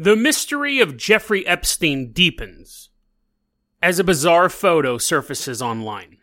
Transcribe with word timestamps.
The 0.00 0.14
mystery 0.14 0.78
of 0.78 0.96
Jeffrey 0.96 1.44
Epstein 1.44 2.12
deepens 2.12 2.90
as 3.82 3.98
a 3.98 4.04
bizarre 4.04 4.48
photo 4.48 4.96
surfaces 4.96 5.60
online. 5.60 6.18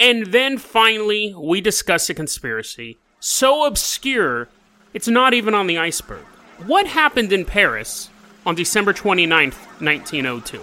And 0.00 0.26
then 0.26 0.58
finally, 0.58 1.32
we 1.38 1.60
discuss 1.60 2.10
a 2.10 2.14
conspiracy 2.14 2.98
so 3.20 3.64
obscure 3.66 4.48
it's 4.92 5.06
not 5.06 5.32
even 5.32 5.54
on 5.54 5.68
the 5.68 5.78
iceberg. 5.78 6.24
What 6.66 6.88
happened 6.88 7.32
in 7.32 7.44
Paris 7.44 8.10
on 8.44 8.56
December 8.56 8.92
29th, 8.92 9.80
1902? 9.80 10.58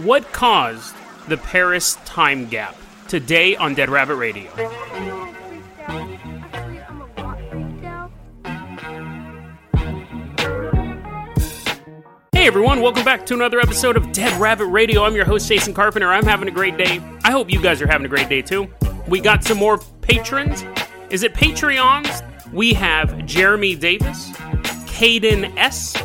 What 0.00 0.32
caused 0.32 0.94
the 1.26 1.38
Paris 1.38 1.96
time 2.04 2.46
gap? 2.46 2.76
Today 3.08 3.56
on 3.56 3.74
Dead 3.74 3.90
Rabbit 3.90 4.14
Radio. 4.14 4.48
Everyone, 12.50 12.80
welcome 12.80 13.04
back 13.04 13.24
to 13.24 13.32
another 13.32 13.60
episode 13.60 13.96
of 13.96 14.10
Dead 14.10 14.40
Rabbit 14.40 14.66
Radio. 14.66 15.04
I'm 15.04 15.14
your 15.14 15.24
host, 15.24 15.46
Jason 15.46 15.72
Carpenter. 15.72 16.08
I'm 16.08 16.24
having 16.24 16.48
a 16.48 16.50
great 16.50 16.76
day. 16.76 17.00
I 17.22 17.30
hope 17.30 17.48
you 17.48 17.62
guys 17.62 17.80
are 17.80 17.86
having 17.86 18.04
a 18.04 18.08
great 18.08 18.28
day 18.28 18.42
too. 18.42 18.68
We 19.06 19.20
got 19.20 19.44
some 19.44 19.56
more 19.56 19.78
patrons. 20.00 20.64
Is 21.10 21.22
it 21.22 21.32
Patreons? 21.32 22.52
We 22.52 22.72
have 22.72 23.24
Jeremy 23.24 23.76
Davis, 23.76 24.32
Caden 24.32 25.56
S., 25.56 25.96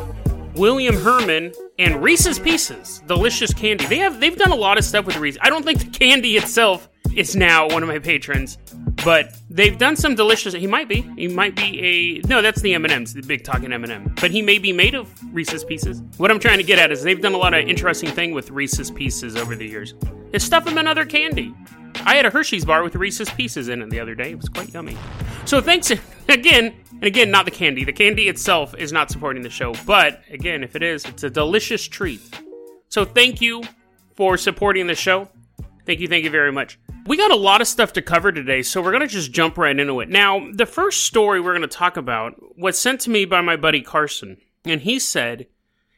William 0.54 0.94
Herman, 0.94 1.52
and 1.80 2.00
Reese's 2.00 2.38
Pieces, 2.38 3.02
delicious 3.08 3.52
candy. 3.52 3.84
They 3.86 3.98
have 3.98 4.20
they've 4.20 4.36
done 4.36 4.52
a 4.52 4.56
lot 4.56 4.78
of 4.78 4.84
stuff 4.84 5.04
with 5.04 5.16
Reese's. 5.16 5.40
I 5.42 5.50
don't 5.50 5.64
think 5.64 5.80
the 5.80 5.90
candy 5.90 6.36
itself 6.36 6.88
is 7.16 7.34
now 7.34 7.66
one 7.68 7.82
of 7.82 7.88
my 7.88 7.98
patrons, 7.98 8.58
but 9.04 9.36
they've 9.48 9.76
done 9.76 9.96
some 9.96 10.14
delicious. 10.14 10.52
He 10.52 10.66
might 10.66 10.86
be. 10.86 11.00
He 11.16 11.28
might 11.28 11.56
be 11.56 12.20
a 12.22 12.28
no. 12.28 12.42
That's 12.42 12.60
the 12.60 12.74
M 12.74 12.84
and 12.84 12.92
M's, 12.92 13.14
the 13.14 13.22
big 13.22 13.42
talking 13.42 13.72
M 13.72 13.82
and 13.82 13.92
m 13.92 14.14
But 14.20 14.30
he 14.30 14.42
may 14.42 14.58
be 14.58 14.72
made 14.72 14.94
of 14.94 15.10
Reese's 15.34 15.64
Pieces. 15.64 16.02
What 16.18 16.30
I'm 16.30 16.38
trying 16.38 16.58
to 16.58 16.64
get 16.64 16.78
at 16.78 16.92
is 16.92 17.02
they've 17.02 17.20
done 17.20 17.32
a 17.32 17.38
lot 17.38 17.54
of 17.54 17.66
interesting 17.66 18.10
thing 18.10 18.34
with 18.34 18.50
Reese's 18.50 18.90
Pieces 18.90 19.34
over 19.34 19.56
the 19.56 19.66
years. 19.66 19.94
They 20.30 20.38
stuff 20.38 20.66
them 20.66 20.76
in 20.76 20.86
other 20.86 21.06
candy. 21.06 21.54
I 22.04 22.16
had 22.16 22.26
a 22.26 22.30
Hershey's 22.30 22.64
bar 22.64 22.82
with 22.82 22.94
Reese's 22.94 23.30
Pieces 23.30 23.68
in 23.68 23.80
it 23.80 23.88
the 23.88 23.98
other 23.98 24.14
day. 24.14 24.32
It 24.32 24.36
was 24.36 24.50
quite 24.50 24.72
yummy. 24.72 24.96
So 25.46 25.62
thanks 25.62 25.90
again, 26.28 26.74
and 26.90 27.04
again, 27.04 27.30
not 27.30 27.46
the 27.46 27.50
candy. 27.50 27.84
The 27.84 27.92
candy 27.92 28.28
itself 28.28 28.74
is 28.76 28.92
not 28.92 29.10
supporting 29.10 29.42
the 29.42 29.50
show, 29.50 29.74
but 29.86 30.22
again, 30.30 30.62
if 30.62 30.76
it 30.76 30.82
is, 30.82 31.04
it's 31.06 31.22
a 31.22 31.30
delicious 31.30 31.88
treat. 31.88 32.20
So 32.90 33.06
thank 33.06 33.40
you 33.40 33.62
for 34.14 34.36
supporting 34.36 34.86
the 34.86 34.94
show. 34.94 35.28
Thank 35.86 36.00
you, 36.00 36.08
thank 36.08 36.24
you 36.24 36.30
very 36.30 36.52
much. 36.52 36.78
We 37.06 37.16
got 37.16 37.30
a 37.30 37.36
lot 37.36 37.60
of 37.60 37.68
stuff 37.68 37.92
to 37.92 38.02
cover 38.02 38.32
today, 38.32 38.62
so 38.62 38.82
we're 38.82 38.90
going 38.90 39.02
to 39.02 39.06
just 39.06 39.30
jump 39.30 39.56
right 39.56 39.78
into 39.78 40.00
it. 40.00 40.08
Now, 40.08 40.48
the 40.52 40.66
first 40.66 41.04
story 41.04 41.40
we're 41.40 41.56
going 41.56 41.62
to 41.62 41.68
talk 41.68 41.96
about 41.96 42.34
was 42.58 42.78
sent 42.78 43.00
to 43.02 43.10
me 43.10 43.24
by 43.24 43.40
my 43.40 43.54
buddy 43.54 43.80
Carson, 43.80 44.38
and 44.64 44.80
he 44.80 44.98
said, 44.98 45.46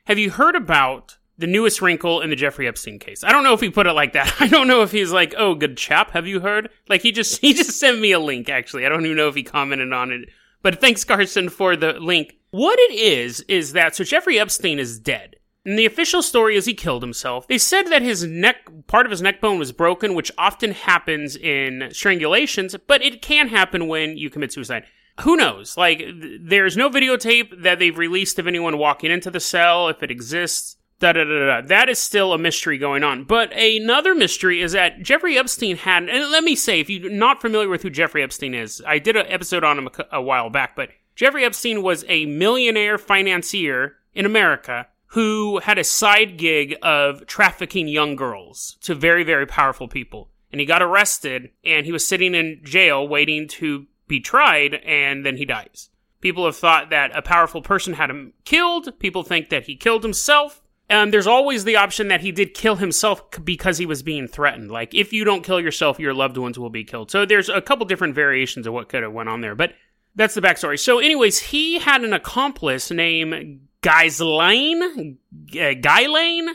Have 0.04 0.18
you 0.18 0.30
heard 0.30 0.54
about 0.54 1.16
the 1.38 1.46
newest 1.46 1.80
wrinkle 1.80 2.20
in 2.20 2.28
the 2.28 2.36
Jeffrey 2.36 2.68
Epstein 2.68 2.98
case? 2.98 3.24
I 3.24 3.32
don't 3.32 3.42
know 3.42 3.54
if 3.54 3.60
he 3.62 3.70
put 3.70 3.86
it 3.86 3.94
like 3.94 4.12
that. 4.12 4.34
I 4.40 4.48
don't 4.48 4.68
know 4.68 4.82
if 4.82 4.92
he's 4.92 5.10
like, 5.10 5.34
Oh, 5.38 5.54
good 5.54 5.78
chap, 5.78 6.10
have 6.10 6.26
you 6.26 6.40
heard? 6.40 6.68
Like, 6.90 7.00
he 7.00 7.10
just, 7.10 7.38
he 7.40 7.54
just 7.54 7.80
sent 7.80 8.00
me 8.00 8.12
a 8.12 8.20
link, 8.20 8.50
actually. 8.50 8.84
I 8.84 8.90
don't 8.90 9.06
even 9.06 9.16
know 9.16 9.28
if 9.28 9.34
he 9.34 9.42
commented 9.42 9.92
on 9.92 10.12
it. 10.12 10.28
But 10.60 10.80
thanks, 10.80 11.04
Carson, 11.04 11.48
for 11.48 11.74
the 11.74 11.94
link. 11.94 12.36
What 12.50 12.78
it 12.78 12.92
is, 12.92 13.40
is 13.42 13.72
that, 13.72 13.96
so 13.96 14.04
Jeffrey 14.04 14.38
Epstein 14.38 14.78
is 14.78 14.98
dead. 14.98 15.36
And 15.68 15.78
the 15.78 15.84
official 15.84 16.22
story 16.22 16.56
is 16.56 16.64
he 16.64 16.72
killed 16.72 17.02
himself. 17.02 17.46
They 17.46 17.58
said 17.58 17.88
that 17.88 18.00
his 18.00 18.24
neck, 18.24 18.56
part 18.86 19.04
of 19.04 19.10
his 19.10 19.20
neck 19.20 19.38
bone 19.42 19.58
was 19.58 19.70
broken, 19.70 20.14
which 20.14 20.32
often 20.38 20.70
happens 20.70 21.36
in 21.36 21.90
strangulations, 21.90 22.74
but 22.86 23.02
it 23.02 23.20
can 23.20 23.48
happen 23.48 23.86
when 23.86 24.16
you 24.16 24.30
commit 24.30 24.50
suicide. 24.50 24.84
Who 25.20 25.36
knows? 25.36 25.76
Like, 25.76 25.98
th- 25.98 26.40
there's 26.40 26.78
no 26.78 26.88
videotape 26.88 27.64
that 27.64 27.78
they've 27.78 27.98
released 27.98 28.38
of 28.38 28.46
anyone 28.46 28.78
walking 28.78 29.10
into 29.10 29.30
the 29.30 29.40
cell, 29.40 29.88
if 29.88 30.02
it 30.02 30.10
exists. 30.10 30.76
Da, 31.00 31.12
da, 31.12 31.24
da, 31.24 31.60
da. 31.60 31.66
That 31.66 31.90
is 31.90 31.98
still 31.98 32.32
a 32.32 32.38
mystery 32.38 32.78
going 32.78 33.04
on. 33.04 33.24
But 33.24 33.52
another 33.52 34.14
mystery 34.14 34.62
is 34.62 34.72
that 34.72 35.02
Jeffrey 35.02 35.36
Epstein 35.36 35.76
had, 35.76 36.08
and 36.08 36.30
let 36.32 36.44
me 36.44 36.56
say, 36.56 36.80
if 36.80 36.88
you're 36.88 37.10
not 37.10 37.42
familiar 37.42 37.68
with 37.68 37.82
who 37.82 37.90
Jeffrey 37.90 38.22
Epstein 38.22 38.54
is, 38.54 38.82
I 38.86 38.98
did 38.98 39.16
an 39.16 39.26
episode 39.28 39.64
on 39.64 39.76
him 39.76 39.88
a, 39.88 40.16
a 40.16 40.22
while 40.22 40.48
back, 40.48 40.74
but 40.74 40.88
Jeffrey 41.14 41.44
Epstein 41.44 41.82
was 41.82 42.06
a 42.08 42.24
millionaire 42.24 42.96
financier 42.96 43.96
in 44.14 44.24
America 44.24 44.86
who 45.12 45.58
had 45.60 45.78
a 45.78 45.84
side 45.84 46.36
gig 46.36 46.76
of 46.82 47.26
trafficking 47.26 47.88
young 47.88 48.16
girls 48.16 48.76
to 48.82 48.94
very, 48.94 49.24
very 49.24 49.46
powerful 49.46 49.88
people. 49.88 50.30
And 50.52 50.60
he 50.60 50.66
got 50.66 50.82
arrested 50.82 51.50
and 51.64 51.86
he 51.86 51.92
was 51.92 52.06
sitting 52.06 52.34
in 52.34 52.60
jail 52.62 53.06
waiting 53.06 53.48
to 53.48 53.86
be 54.06 54.20
tried 54.20 54.74
and 54.74 55.24
then 55.24 55.36
he 55.36 55.44
dies. 55.44 55.90
People 56.20 56.44
have 56.44 56.56
thought 56.56 56.90
that 56.90 57.16
a 57.16 57.22
powerful 57.22 57.62
person 57.62 57.94
had 57.94 58.10
him 58.10 58.32
killed. 58.44 58.98
People 58.98 59.22
think 59.22 59.50
that 59.50 59.64
he 59.64 59.76
killed 59.76 60.02
himself. 60.02 60.62
And 60.90 61.12
there's 61.12 61.26
always 61.26 61.64
the 61.64 61.76
option 61.76 62.08
that 62.08 62.22
he 62.22 62.32
did 62.32 62.54
kill 62.54 62.76
himself 62.76 63.22
because 63.44 63.76
he 63.76 63.86
was 63.86 64.02
being 64.02 64.26
threatened. 64.26 64.70
Like, 64.70 64.94
if 64.94 65.12
you 65.12 65.22
don't 65.22 65.44
kill 65.44 65.60
yourself, 65.60 66.00
your 66.00 66.14
loved 66.14 66.38
ones 66.38 66.58
will 66.58 66.70
be 66.70 66.82
killed. 66.82 67.10
So 67.10 67.26
there's 67.26 67.50
a 67.50 67.60
couple 67.60 67.84
different 67.84 68.14
variations 68.14 68.66
of 68.66 68.72
what 68.72 68.88
could 68.88 69.02
have 69.02 69.12
went 69.12 69.28
on 69.28 69.42
there. 69.42 69.54
But 69.54 69.74
that's 70.14 70.34
the 70.34 70.40
backstory. 70.40 70.78
So, 70.78 70.98
anyways, 70.98 71.38
he 71.40 71.78
had 71.78 72.04
an 72.04 72.14
accomplice 72.14 72.90
named 72.90 73.67
Ghislaine, 73.82 75.18
uh, 75.60 75.74
Ghislaine 75.80 76.48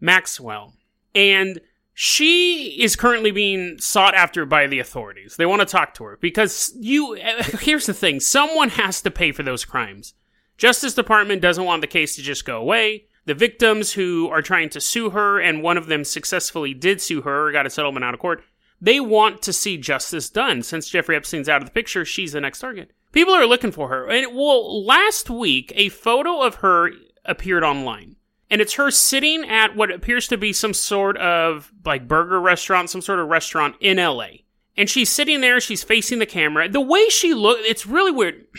Maxwell. 0.00 0.74
And 1.14 1.60
she 1.94 2.80
is 2.80 2.96
currently 2.96 3.30
being 3.30 3.78
sought 3.78 4.14
after 4.14 4.46
by 4.46 4.66
the 4.66 4.78
authorities. 4.78 5.36
They 5.36 5.46
want 5.46 5.60
to 5.60 5.66
talk 5.66 5.94
to 5.94 6.04
her 6.04 6.18
because 6.20 6.72
you, 6.78 7.14
here's 7.60 7.86
the 7.86 7.94
thing 7.94 8.20
someone 8.20 8.70
has 8.70 9.02
to 9.02 9.10
pay 9.10 9.32
for 9.32 9.42
those 9.42 9.64
crimes. 9.64 10.14
Justice 10.56 10.94
Department 10.94 11.42
doesn't 11.42 11.64
want 11.64 11.80
the 11.80 11.86
case 11.86 12.16
to 12.16 12.22
just 12.22 12.44
go 12.44 12.58
away. 12.58 13.06
The 13.24 13.34
victims 13.34 13.92
who 13.92 14.28
are 14.30 14.42
trying 14.42 14.68
to 14.70 14.80
sue 14.80 15.10
her, 15.10 15.40
and 15.40 15.62
one 15.62 15.76
of 15.76 15.86
them 15.86 16.04
successfully 16.04 16.74
did 16.74 17.00
sue 17.00 17.22
her, 17.22 17.52
got 17.52 17.66
a 17.66 17.70
settlement 17.70 18.04
out 18.04 18.14
of 18.14 18.20
court, 18.20 18.42
they 18.80 18.98
want 18.98 19.42
to 19.42 19.52
see 19.52 19.76
justice 19.76 20.28
done. 20.28 20.62
Since 20.62 20.90
Jeffrey 20.90 21.14
Epstein's 21.14 21.48
out 21.48 21.62
of 21.62 21.68
the 21.68 21.72
picture, 21.72 22.04
she's 22.04 22.32
the 22.32 22.40
next 22.40 22.58
target. 22.58 22.90
People 23.12 23.34
are 23.34 23.46
looking 23.46 23.72
for 23.72 23.88
her. 23.88 24.08
And 24.08 24.34
well, 24.34 24.84
last 24.84 25.30
week, 25.30 25.72
a 25.76 25.90
photo 25.90 26.40
of 26.40 26.56
her 26.56 26.90
appeared 27.24 27.62
online. 27.62 28.16
And 28.50 28.60
it's 28.60 28.74
her 28.74 28.90
sitting 28.90 29.48
at 29.48 29.76
what 29.76 29.90
appears 29.90 30.28
to 30.28 30.36
be 30.36 30.52
some 30.52 30.74
sort 30.74 31.16
of 31.18 31.72
like 31.84 32.08
burger 32.08 32.40
restaurant, 32.40 32.90
some 32.90 33.00
sort 33.00 33.18
of 33.18 33.28
restaurant 33.28 33.76
in 33.80 33.98
LA. 33.98 34.28
And 34.76 34.88
she's 34.88 35.10
sitting 35.10 35.40
there, 35.40 35.60
she's 35.60 35.82
facing 35.82 36.18
the 36.18 36.26
camera. 36.26 36.68
The 36.68 36.80
way 36.80 37.08
she 37.08 37.34
look, 37.34 37.58
it's 37.60 37.86
really 37.86 38.12
weird. 38.12 38.46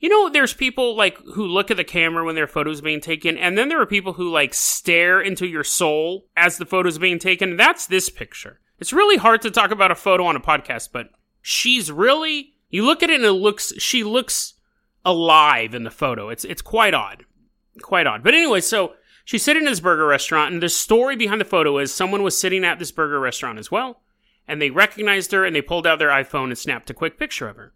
You 0.00 0.10
know, 0.10 0.28
there's 0.28 0.52
people 0.52 0.94
like 0.96 1.16
who 1.32 1.46
look 1.46 1.70
at 1.70 1.78
the 1.78 1.84
camera 1.84 2.24
when 2.24 2.34
their 2.34 2.46
photos 2.46 2.82
being 2.82 3.00
taken, 3.00 3.38
and 3.38 3.56
then 3.56 3.70
there 3.70 3.80
are 3.80 3.86
people 3.86 4.12
who 4.12 4.30
like 4.30 4.52
stare 4.52 5.18
into 5.18 5.46
your 5.46 5.64
soul 5.64 6.26
as 6.36 6.58
the 6.58 6.66
photo's 6.66 6.98
being 6.98 7.18
taken. 7.18 7.56
That's 7.56 7.86
this 7.86 8.10
picture. 8.10 8.60
It's 8.78 8.92
really 8.92 9.16
hard 9.16 9.40
to 9.42 9.50
talk 9.50 9.70
about 9.70 9.90
a 9.90 9.94
photo 9.94 10.26
on 10.26 10.36
a 10.36 10.40
podcast, 10.40 10.90
but 10.92 11.08
she's 11.40 11.90
really 11.90 12.53
you 12.74 12.84
look 12.84 13.04
at 13.04 13.10
it 13.10 13.20
and 13.20 13.24
it 13.24 13.32
looks 13.34 13.72
she 13.78 14.02
looks 14.02 14.54
alive 15.04 15.76
in 15.76 15.84
the 15.84 15.92
photo. 15.92 16.28
It's 16.28 16.44
it's 16.44 16.60
quite 16.60 16.92
odd. 16.92 17.24
Quite 17.80 18.08
odd. 18.08 18.24
But 18.24 18.34
anyway, 18.34 18.60
so 18.62 18.94
she's 19.24 19.44
sitting 19.44 19.62
in 19.62 19.68
this 19.68 19.78
burger 19.78 20.08
restaurant 20.08 20.52
and 20.52 20.60
the 20.60 20.68
story 20.68 21.14
behind 21.14 21.40
the 21.40 21.44
photo 21.44 21.78
is 21.78 21.94
someone 21.94 22.24
was 22.24 22.36
sitting 22.36 22.64
at 22.64 22.80
this 22.80 22.90
burger 22.90 23.20
restaurant 23.20 23.60
as 23.60 23.70
well 23.70 24.00
and 24.48 24.60
they 24.60 24.70
recognized 24.70 25.30
her 25.30 25.44
and 25.44 25.54
they 25.54 25.62
pulled 25.62 25.86
out 25.86 26.00
their 26.00 26.08
iPhone 26.08 26.46
and 26.46 26.58
snapped 26.58 26.90
a 26.90 26.94
quick 26.94 27.16
picture 27.16 27.48
of 27.48 27.54
her. 27.54 27.74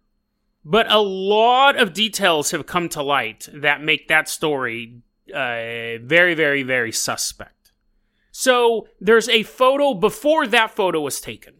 But 0.65 0.91
a 0.91 0.99
lot 0.99 1.77
of 1.77 1.93
details 1.93 2.51
have 2.51 2.65
come 2.65 2.89
to 2.89 3.01
light 3.01 3.47
that 3.53 3.81
make 3.81 4.09
that 4.09 4.27
story 4.27 5.01
uh, 5.33 6.03
very, 6.03 6.33
very, 6.33 6.63
very 6.63 6.91
suspect. 6.91 7.71
So 8.31 8.89
there's 8.99 9.29
a 9.29 9.43
photo 9.43 9.93
before 9.93 10.45
that 10.47 10.71
photo 10.71 10.99
was 10.99 11.21
taken. 11.21 11.53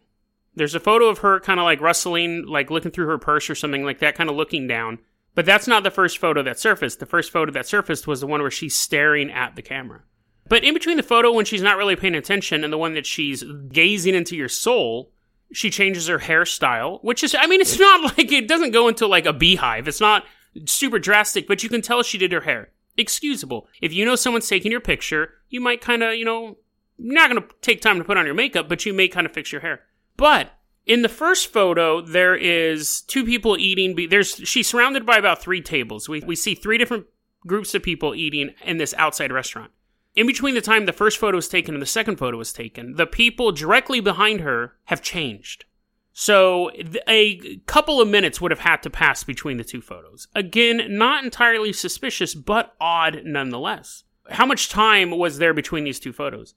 There's 0.59 0.75
a 0.75 0.79
photo 0.79 1.07
of 1.07 1.19
her 1.19 1.39
kind 1.39 1.59
of 1.59 1.63
like 1.63 1.79
rustling, 1.79 2.45
like 2.45 2.69
looking 2.69 2.91
through 2.91 3.07
her 3.07 3.17
purse 3.17 3.50
or 3.50 3.56
something 3.56 3.85
like 3.85 4.00
that, 4.00 4.15
kind 4.15 4.29
of 4.29 4.35
looking 4.35 4.67
down. 4.67 5.00
But 5.33 5.45
that's 5.45 5.67
not 5.67 5.83
the 5.83 5.89
first 5.89 6.17
photo 6.17 6.44
that 6.44 6.59
surfaced. 6.59 7.00
The 7.00 7.06
first 7.06 7.31
photo 7.31 7.50
that 7.53 7.65
surfaced 7.65 8.07
was 8.07 8.19
the 8.19 8.27
one 8.27 8.41
where 8.41 8.51
she's 8.51 8.75
staring 8.75 9.31
at 9.31 9.56
the 9.56 9.61
camera. 9.61 10.01
But 10.50 10.65
in 10.65 10.73
between 10.73 10.97
the 10.97 11.03
photo 11.03 11.31
when 11.31 11.45
she's 11.45 11.61
not 11.61 11.77
really 11.77 11.95
paying 11.95 12.13
attention 12.13 12.65
and 12.65 12.73
the 12.73 12.77
one 12.77 12.94
that 12.95 13.06
she's 13.06 13.41
gazing 13.69 14.15
into 14.15 14.35
your 14.35 14.50
soul, 14.50 15.13
she 15.53 15.69
changes 15.69 16.07
her 16.07 16.19
hairstyle, 16.19 17.01
which 17.03 17.23
is, 17.23 17.33
I 17.33 17.47
mean, 17.47 17.62
it's 17.62 17.79
not 17.79 18.17
like 18.17 18.29
it 18.31 18.50
doesn't 18.50 18.71
go 18.71 18.89
into 18.89 19.07
like 19.07 19.25
a 19.25 19.31
beehive. 19.31 19.88
It's 19.88 20.01
not 20.01 20.25
super 20.65 21.00
drastic, 21.00 21.47
but 21.47 21.63
you 21.63 21.69
can 21.69 21.81
tell 21.81 22.03
she 22.03 22.17
did 22.17 22.33
her 22.33 22.41
hair. 22.41 22.71
Excusable. 22.97 23.67
If 23.81 23.94
you 23.94 24.03
know 24.03 24.17
someone's 24.17 24.50
taking 24.50 24.71
your 24.71 24.81
picture, 24.81 25.35
you 25.47 25.62
might 25.62 25.79
kind 25.79 26.03
of, 26.03 26.15
you 26.15 26.25
know, 26.25 26.57
not 26.97 27.29
going 27.29 27.41
to 27.41 27.47
take 27.62 27.81
time 27.81 27.97
to 27.97 28.03
put 28.03 28.17
on 28.17 28.25
your 28.25 28.35
makeup, 28.35 28.67
but 28.67 28.85
you 28.85 28.94
may 28.94 29.07
kind 29.07 29.25
of 29.25 29.31
fix 29.31 29.53
your 29.53 29.62
hair. 29.62 29.83
But 30.19 30.51
in 30.86 31.01
the 31.01 31.07
first 31.07 31.54
photo, 31.54 32.01
there 32.01 32.36
is 32.36 33.01
two 33.01 33.24
people 33.24 33.57
eating. 33.57 34.10
There's 34.10 34.36
she's 34.44 34.68
surrounded 34.68 35.06
by 35.06 35.18
about 35.18 35.42
three 35.42 35.62
tables. 35.62 36.10
We 36.10 36.19
we 36.19 36.36
see 36.36 36.56
three 36.56 36.77
different 36.77 37.06
groups 37.48 37.74
of 37.74 37.83
people 37.83 38.13
eating 38.13 38.54
in 38.66 38.77
this 38.77 38.94
outside 38.98 39.31
restaurant. 39.31 39.71
In 40.16 40.27
between 40.27 40.56
the 40.56 40.62
time 40.62 40.86
the 40.86 40.92
first 40.92 41.18
photo 41.18 41.38
was 41.38 41.48
taken 41.48 41.74
and 41.74 41.81
the 41.81 41.88
second 41.88 42.18
photo 42.18 42.38
was 42.38 42.51
taken, 42.51 42.95
the 42.95 43.07
people 43.07 43.54
directly 43.54 44.01
behind 44.01 44.42
her 44.42 44.74
have 44.86 45.01
changed. 45.01 45.63
So 46.12 46.69
a 47.07 47.60
couple 47.65 48.01
of 48.01 48.10
minutes 48.10 48.42
would 48.42 48.51
have 48.51 48.60
had 48.60 48.83
to 48.83 48.89
pass 48.89 49.24
between 49.24 49.56
the 49.56 49.63
two 49.63 49.80
photos. 49.80 50.27
Again, 50.36 50.98
not 50.98 51.24
entirely 51.24 51.72
suspicious, 51.72 52.36
but 52.36 52.75
odd 52.81 53.22
nonetheless. 53.24 54.04
How 54.31 54.45
much 54.45 54.68
time 54.68 55.12
was 55.12 55.38
there 55.38 55.54
between 55.54 55.86
these 55.86 56.00
two 56.00 56.12
photos? 56.12 56.56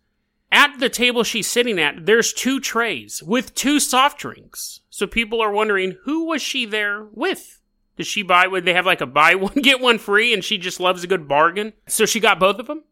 At 0.52 0.80
the 0.80 0.90
table 0.90 1.24
she's 1.24 1.46
sitting 1.46 1.78
at, 1.78 2.04
there's 2.04 2.30
two 2.30 2.60
trays 2.60 3.22
with 3.22 3.54
two 3.54 3.80
soft 3.80 4.18
drinks. 4.20 4.80
So 4.90 5.06
people 5.06 5.40
are 5.40 5.50
wondering 5.50 5.96
who 6.04 6.26
was 6.26 6.42
she 6.42 6.66
there 6.66 7.06
with? 7.10 7.62
Did 7.96 8.06
she 8.06 8.22
buy? 8.22 8.46
Would 8.46 8.66
they 8.66 8.74
have 8.74 8.84
like 8.84 9.00
a 9.00 9.06
buy 9.06 9.34
one 9.36 9.54
get 9.54 9.80
one 9.80 9.98
free, 9.98 10.34
and 10.34 10.44
she 10.44 10.58
just 10.58 10.78
loves 10.78 11.02
a 11.02 11.06
good 11.06 11.26
bargain? 11.26 11.72
So 11.88 12.04
she 12.04 12.20
got 12.20 12.38
both 12.38 12.58
of 12.58 12.66
them. 12.66 12.84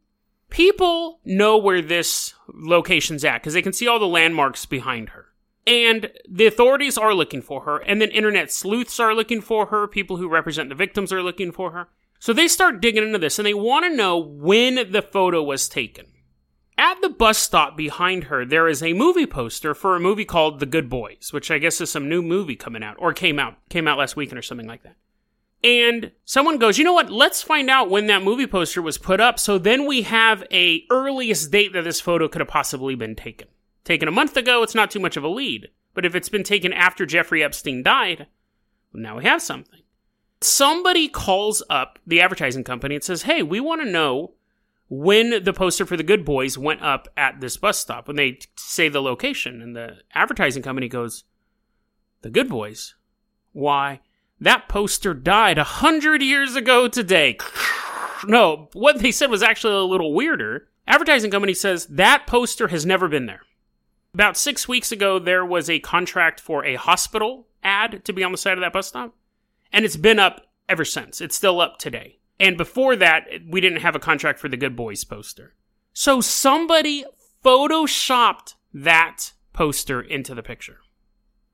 People 0.49 1.21
know 1.23 1.59
where 1.59 1.83
this 1.83 2.33
location's 2.49 3.25
at 3.25 3.43
because 3.43 3.53
they 3.53 3.63
can 3.63 3.75
see 3.75 3.87
all 3.87 3.99
the 3.99 4.07
landmarks 4.07 4.65
behind 4.65 5.11
her. 5.11 5.27
And 5.67 6.11
the 6.29 6.47
authorities 6.47 6.97
are 6.97 7.15
looking 7.15 7.43
for 7.43 7.63
her, 7.65 7.79
and 7.79 8.01
then 8.01 8.11
internet 8.11 8.51
sleuths 8.51 8.99
are 8.99 9.15
looking 9.15 9.43
for 9.43 9.67
her, 9.67 9.87
people 9.87 10.17
who 10.17 10.29
represent 10.29 10.71
the 10.71 10.75
victims 10.75 11.13
are 11.13 11.23
looking 11.23 11.53
for 11.53 11.73
her. 11.73 11.89
So 12.19 12.33
they 12.33 12.49
start 12.49 12.81
digging 12.81 13.03
into 13.03 13.19
this 13.19 13.39
and 13.39 13.47
they 13.47 13.55
want 13.55 13.85
to 13.85 13.97
know 13.97 14.19
when 14.19 14.91
the 14.91 15.03
photo 15.03 15.43
was 15.43 15.69
taken. 15.69 16.07
At 16.81 17.03
the 17.03 17.11
bus 17.11 17.37
stop 17.37 17.77
behind 17.77 18.25
her, 18.25 18.47
there 18.47 18.67
is 18.67 18.83
a 18.83 18.95
movie 18.95 19.27
poster 19.27 19.75
for 19.75 19.95
a 19.95 20.01
movie 20.01 20.25
called 20.25 20.61
The 20.61 20.67
Good 20.67 20.89
Boys, 20.89 21.29
which 21.31 21.51
I 21.51 21.59
guess 21.59 21.79
is 21.83 21.91
some 21.91 22.09
new 22.09 22.23
movie 22.23 22.57
coming 22.57 22.83
out, 22.83 22.97
or 22.99 23.13
came 23.13 23.39
out, 23.39 23.57
came 23.69 23.87
out 23.87 23.99
last 23.99 24.17
weekend 24.17 24.39
or 24.39 24.43
something 24.43 24.67
like 24.67 24.83
that. 24.85 24.97
And 25.63 26.13
someone 26.25 26.57
goes, 26.57 26.79
you 26.79 26.85
know 26.85 26.95
what? 26.95 27.13
Let's 27.13 27.43
find 27.43 27.69
out 27.69 27.91
when 27.91 28.07
that 28.07 28.23
movie 28.23 28.47
poster 28.47 28.81
was 28.81 28.97
put 28.97 29.21
up. 29.21 29.39
So 29.39 29.59
then 29.59 29.87
we 29.87 30.01
have 30.03 30.43
a 30.51 30.85
earliest 30.91 31.51
date 31.51 31.75
that 31.75 31.85
this 31.85 32.01
photo 32.01 32.29
could 32.29 32.41
have 32.41 32.49
possibly 32.49 32.95
been 32.95 33.15
taken 33.15 33.49
taken 33.85 34.09
a 34.09 34.13
month 34.13 34.37
ago, 34.39 34.63
it's 34.63 34.75
not 34.75 34.91
too 34.91 35.01
much 35.01 35.19
of 35.19 35.25
a 35.25 35.29
lead. 35.29 35.69
But 35.93 36.07
if 36.07 36.15
it's 36.15 36.31
been 36.31 36.45
taken 36.45 36.73
after 36.73 37.05
Jeffrey 37.05 37.45
Epstein 37.45 37.83
died, 37.83 38.27
well, 38.93 39.03
now 39.03 39.19
we 39.19 39.25
have 39.25 39.43
something. 39.43 39.81
Somebody 40.41 41.09
calls 41.09 41.63
up 41.69 41.99
the 42.07 42.23
advertising 42.23 42.65
company 42.65 42.95
and 42.95 43.05
says, 43.05 43.23
Hey, 43.23 43.43
we 43.43 43.61
want 43.61 43.83
to 43.83 43.91
know 43.91 44.33
when 44.91 45.45
the 45.45 45.53
poster 45.53 45.87
for 45.87 45.97
the 45.97 46.03
Good 46.03 46.25
Boys 46.25 46.59
went 46.59 46.83
up 46.83 47.09
at 47.17 47.41
this 47.41 47.57
bus 47.57 47.79
stop. 47.79 48.09
When 48.09 48.17
they 48.17 48.41
say 48.57 48.89
the 48.89 49.01
location, 49.01 49.63
and 49.63 49.75
the 49.75 49.99
advertising 50.13 50.65
company 50.65 50.89
goes, 50.89 51.25
The 52.23 52.31
Good 52.31 52.49
Boys? 52.49 52.97
Why, 53.53 54.01
that 54.41 54.69
poster 54.69 55.15
died 55.15 55.59
a 55.59 55.65
hundred 55.65 56.23
years 56.23 56.57
ago 56.57 56.89
today. 56.89 57.39
no, 58.27 58.69
what 58.73 58.99
they 58.99 59.13
said 59.13 59.31
was 59.31 59.45
actually 59.45 59.75
a 59.75 59.83
little 59.83 60.13
weirder. 60.13 60.67
Advertising 60.89 61.31
company 61.31 61.55
says 61.55 61.87
that 61.87 62.27
poster 62.27 62.69
has 62.69 62.85
never 62.85 63.07
been 63.07 63.27
there. 63.27 63.43
About 64.13 64.37
six 64.37 64.67
weeks 64.67 64.91
ago, 64.91 65.21
there 65.21 65.47
was 65.47 65.71
a 65.71 65.79
contract 65.79 66.41
for 66.41 66.65
a 66.65 66.75
hospital 66.75 67.47
ad 67.63 68.05
to 68.05 68.13
be 68.13 68.25
on 68.25 68.33
the 68.33 68.39
side 68.39 68.55
of 68.55 68.61
that 68.61 68.73
bus 68.73 68.89
stop, 68.89 69.15
and 69.73 69.85
it's 69.85 69.97
been 69.97 70.19
up 70.19 70.49
ever 70.69 70.85
since. 70.85 71.21
It's 71.21 71.37
still 71.37 71.61
up 71.61 71.79
today. 71.79 72.20
And 72.41 72.57
before 72.57 72.97
that, 72.97 73.27
we 73.47 73.61
didn't 73.61 73.83
have 73.83 73.95
a 73.95 74.01
contract 74.01 74.41
for 74.41 74.49
the 74.49 74.57
Good 74.57 74.75
Boys 74.75 75.05
poster. 75.05 75.55
So 75.93 76.21
somebody 76.21 77.05
photoshopped 77.45 78.55
that 78.73 79.33
poster 79.53 80.01
into 80.01 80.35
the 80.35 80.43
picture. 80.43 80.79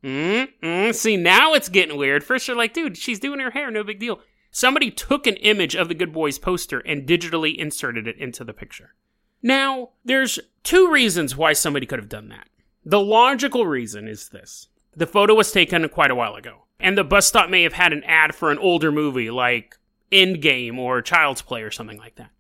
Mm-hmm. 0.05 0.93
See, 0.93 1.17
now 1.17 1.55
it's 1.55 1.69
getting 1.69 1.97
weird. 1.97 2.23
First, 2.23 2.47
you're 2.47 2.57
like, 2.57 2.73
dude, 2.73 2.97
she's 2.97 3.19
doing 3.19 3.41
her 3.41 3.51
hair, 3.51 3.71
no 3.71 3.83
big 3.83 3.99
deal. 3.99 4.21
Somebody 4.53 4.91
took 4.91 5.27
an 5.27 5.37
image 5.37 5.75
of 5.75 5.89
the 5.89 5.95
Good 5.95 6.13
Boys 6.13 6.39
poster 6.39 6.79
and 6.79 7.07
digitally 7.07 7.57
inserted 7.57 8.07
it 8.07 8.17
into 8.19 8.45
the 8.45 8.55
picture. 8.55 8.95
Now, 9.43 9.91
there's 10.05 10.39
two 10.63 10.91
reasons 10.91 11.37
why 11.37 11.53
somebody 11.53 11.85
could 11.85 11.99
have 11.99 12.09
done 12.09 12.29
that. 12.29 12.49
The 12.85 13.01
logical 13.01 13.67
reason 13.67 14.07
is 14.07 14.29
this. 14.29 14.69
The 14.95 15.07
photo 15.07 15.35
was 15.35 15.51
taken 15.51 15.89
quite 15.89 16.13
a 16.13 16.15
while 16.15 16.37
ago, 16.37 16.67
and 16.79 16.97
the 16.97 17.05
bus 17.05 17.27
stop 17.27 17.51
may 17.51 17.65
have 17.65 17.73
had 17.73 17.93
an 17.93 18.05
ad 18.05 18.35
for 18.35 18.51
an 18.51 18.59
older 18.59 18.93
movie 18.93 19.31
like 19.31 19.77
Endgame 20.13 20.79
or 20.79 21.03
Child's 21.03 21.43
Play 21.43 21.63
or 21.63 21.71
something 21.71 21.99
like 21.99 22.17
that. 22.17 22.31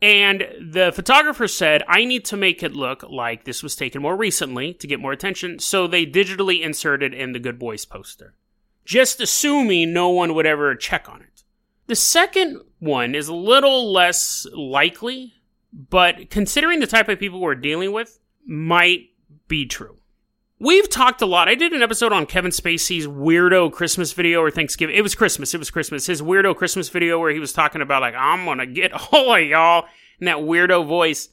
And 0.00 0.44
the 0.60 0.90
photographer 0.92 1.46
said, 1.46 1.84
I 1.86 2.04
need 2.04 2.24
to 2.26 2.36
make 2.36 2.64
it 2.64 2.74
look 2.74 3.04
like 3.08 3.44
this 3.44 3.62
was 3.62 3.76
taken 3.76 4.02
more 4.02 4.16
recently 4.16 4.74
to 4.74 4.88
get 4.88 4.98
more 4.98 5.12
attention, 5.12 5.60
so 5.60 5.86
they 5.86 6.04
digitally 6.04 6.60
inserted 6.60 7.14
in 7.14 7.32
the 7.32 7.38
Good 7.38 7.58
Boys 7.58 7.84
poster. 7.84 8.34
Just 8.84 9.20
assuming 9.20 9.92
no 9.92 10.08
one 10.08 10.34
would 10.34 10.46
ever 10.46 10.74
check 10.74 11.08
on 11.08 11.22
it. 11.22 11.44
The 11.86 11.94
second 11.94 12.62
one 12.80 13.14
is 13.14 13.28
a 13.28 13.34
little 13.34 13.92
less 13.92 14.44
likely, 14.52 15.34
but 15.72 16.30
considering 16.30 16.80
the 16.80 16.88
type 16.88 17.08
of 17.08 17.20
people 17.20 17.40
we're 17.40 17.54
dealing 17.54 17.92
with, 17.92 18.18
might 18.44 19.10
be 19.46 19.66
true. 19.66 19.98
We've 20.62 20.88
talked 20.88 21.20
a 21.22 21.26
lot. 21.26 21.48
I 21.48 21.56
did 21.56 21.72
an 21.72 21.82
episode 21.82 22.12
on 22.12 22.24
Kevin 22.24 22.52
Spacey's 22.52 23.08
weirdo 23.08 23.72
Christmas 23.72 24.12
video 24.12 24.40
or 24.40 24.48
Thanksgiving. 24.48 24.94
It 24.94 25.02
was 25.02 25.16
Christmas. 25.16 25.52
It 25.52 25.58
was 25.58 25.72
Christmas. 25.72 26.06
His 26.06 26.22
weirdo 26.22 26.54
Christmas 26.54 26.88
video 26.88 27.18
where 27.18 27.32
he 27.32 27.40
was 27.40 27.52
talking 27.52 27.82
about 27.82 28.00
like 28.00 28.14
I'm 28.16 28.44
gonna 28.44 28.66
get 28.66 28.92
all 28.92 29.34
of 29.34 29.42
y'all 29.42 29.86
in 30.20 30.26
that 30.26 30.36
weirdo 30.36 30.86
voice. 30.86 31.30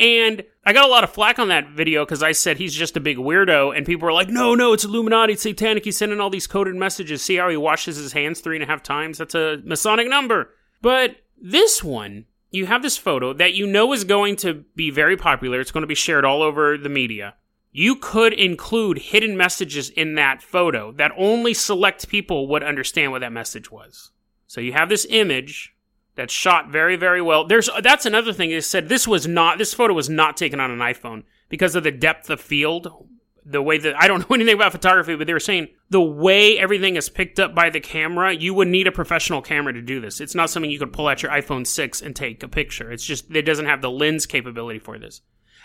And 0.00 0.42
I 0.66 0.72
got 0.72 0.84
a 0.84 0.90
lot 0.90 1.04
of 1.04 1.10
flack 1.10 1.38
on 1.38 1.46
that 1.46 1.70
video 1.70 2.04
because 2.04 2.24
I 2.24 2.32
said 2.32 2.56
he's 2.56 2.74
just 2.74 2.96
a 2.96 3.00
big 3.00 3.18
weirdo, 3.18 3.76
and 3.76 3.86
people 3.86 4.06
were 4.06 4.12
like, 4.12 4.30
"No, 4.30 4.56
no, 4.56 4.72
it's 4.72 4.82
Illuminati, 4.82 5.34
it's 5.34 5.42
satanic. 5.42 5.84
He's 5.84 5.96
sending 5.96 6.18
all 6.18 6.28
these 6.28 6.48
coded 6.48 6.74
messages. 6.74 7.22
See 7.22 7.36
how 7.36 7.50
he 7.50 7.56
washes 7.56 7.98
his 7.98 8.12
hands 8.12 8.40
three 8.40 8.56
and 8.56 8.64
a 8.64 8.66
half 8.66 8.82
times? 8.82 9.18
That's 9.18 9.36
a 9.36 9.60
Masonic 9.64 10.08
number." 10.08 10.50
But 10.80 11.18
this 11.40 11.84
one 11.84 12.24
you 12.50 12.66
have 12.66 12.82
this 12.82 12.98
photo 12.98 13.32
that 13.32 13.54
you 13.54 13.64
know 13.64 13.92
is 13.92 14.02
going 14.02 14.34
to 14.36 14.64
be 14.74 14.90
very 14.90 15.16
popular. 15.16 15.60
It's 15.60 15.70
going 15.70 15.82
to 15.82 15.86
be 15.86 15.94
shared 15.94 16.24
all 16.24 16.42
over 16.42 16.76
the 16.76 16.88
media. 16.88 17.34
You 17.72 17.96
could 17.96 18.34
include 18.34 18.98
hidden 18.98 19.36
messages 19.36 19.88
in 19.88 20.14
that 20.16 20.42
photo 20.42 20.92
that 20.92 21.12
only 21.16 21.54
select 21.54 22.08
people 22.08 22.46
would 22.48 22.62
understand 22.62 23.12
what 23.12 23.20
that 23.20 23.32
message 23.32 23.70
was. 23.70 24.10
So 24.46 24.60
you 24.60 24.74
have 24.74 24.90
this 24.90 25.06
image 25.08 25.74
that's 26.14 26.32
shot 26.32 26.70
very, 26.70 26.96
very 26.96 27.22
well. 27.22 27.46
There's 27.46 27.70
that's 27.82 28.04
another 28.04 28.34
thing. 28.34 28.50
It 28.50 28.64
said 28.64 28.88
this 28.88 29.08
was 29.08 29.26
not 29.26 29.56
this 29.56 29.72
photo 29.72 29.94
was 29.94 30.10
not 30.10 30.36
taken 30.36 30.60
on 30.60 30.70
an 30.70 30.80
iPhone 30.80 31.22
because 31.48 31.74
of 31.74 31.82
the 31.82 31.90
depth 31.90 32.28
of 32.28 32.40
field 32.40 33.08
the 33.44 33.62
way 33.62 33.78
that 33.78 34.00
I 34.00 34.06
don't 34.06 34.20
know 34.20 34.34
anything 34.34 34.54
about 34.54 34.72
photography, 34.72 35.16
but 35.16 35.26
they 35.26 35.32
were 35.32 35.40
saying 35.40 35.68
the 35.90 36.00
way 36.00 36.58
everything 36.58 36.96
is 36.96 37.08
picked 37.08 37.40
up 37.40 37.54
by 37.54 37.70
the 37.70 37.80
camera, 37.80 38.32
you 38.32 38.54
would 38.54 38.68
need 38.68 38.86
a 38.86 38.92
professional 38.92 39.42
camera 39.42 39.72
to 39.72 39.82
do 39.82 40.00
this. 40.00 40.20
It's 40.20 40.34
not 40.34 40.50
something 40.50 40.70
you 40.70 40.78
could 40.78 40.92
pull 40.92 41.08
out 41.08 41.22
your 41.22 41.32
iPhone 41.32 41.66
6 41.66 42.02
and 42.02 42.14
take 42.14 42.42
a 42.42 42.48
picture. 42.48 42.90
It's 42.92 43.04
just, 43.04 43.34
it 43.34 43.42
doesn't 43.42 43.66
have 43.66 43.82
the 43.82 43.90
lens 43.90 44.26
capability 44.26 44.78
for 44.78 44.98
this. 44.98 45.22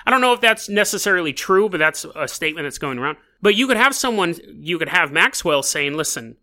I 0.08 0.10
don't 0.10 0.22
know 0.22 0.32
if 0.32 0.40
that's 0.40 0.70
necessarily 0.70 1.34
true, 1.34 1.68
but 1.68 1.80
that's 1.80 2.06
a 2.16 2.30
statement 2.30 2.66
that's 2.66 2.78
going 2.78 2.98
around. 2.98 3.18
But 3.42 3.56
you 3.56 3.68
could 3.68 3.76
have 3.76 3.94
someone, 3.94 4.36
you 4.54 4.80
could 4.80 4.88
have 4.88 5.12
Maxwell 5.12 5.62
saying, 5.64 5.98
listen, 5.98 6.38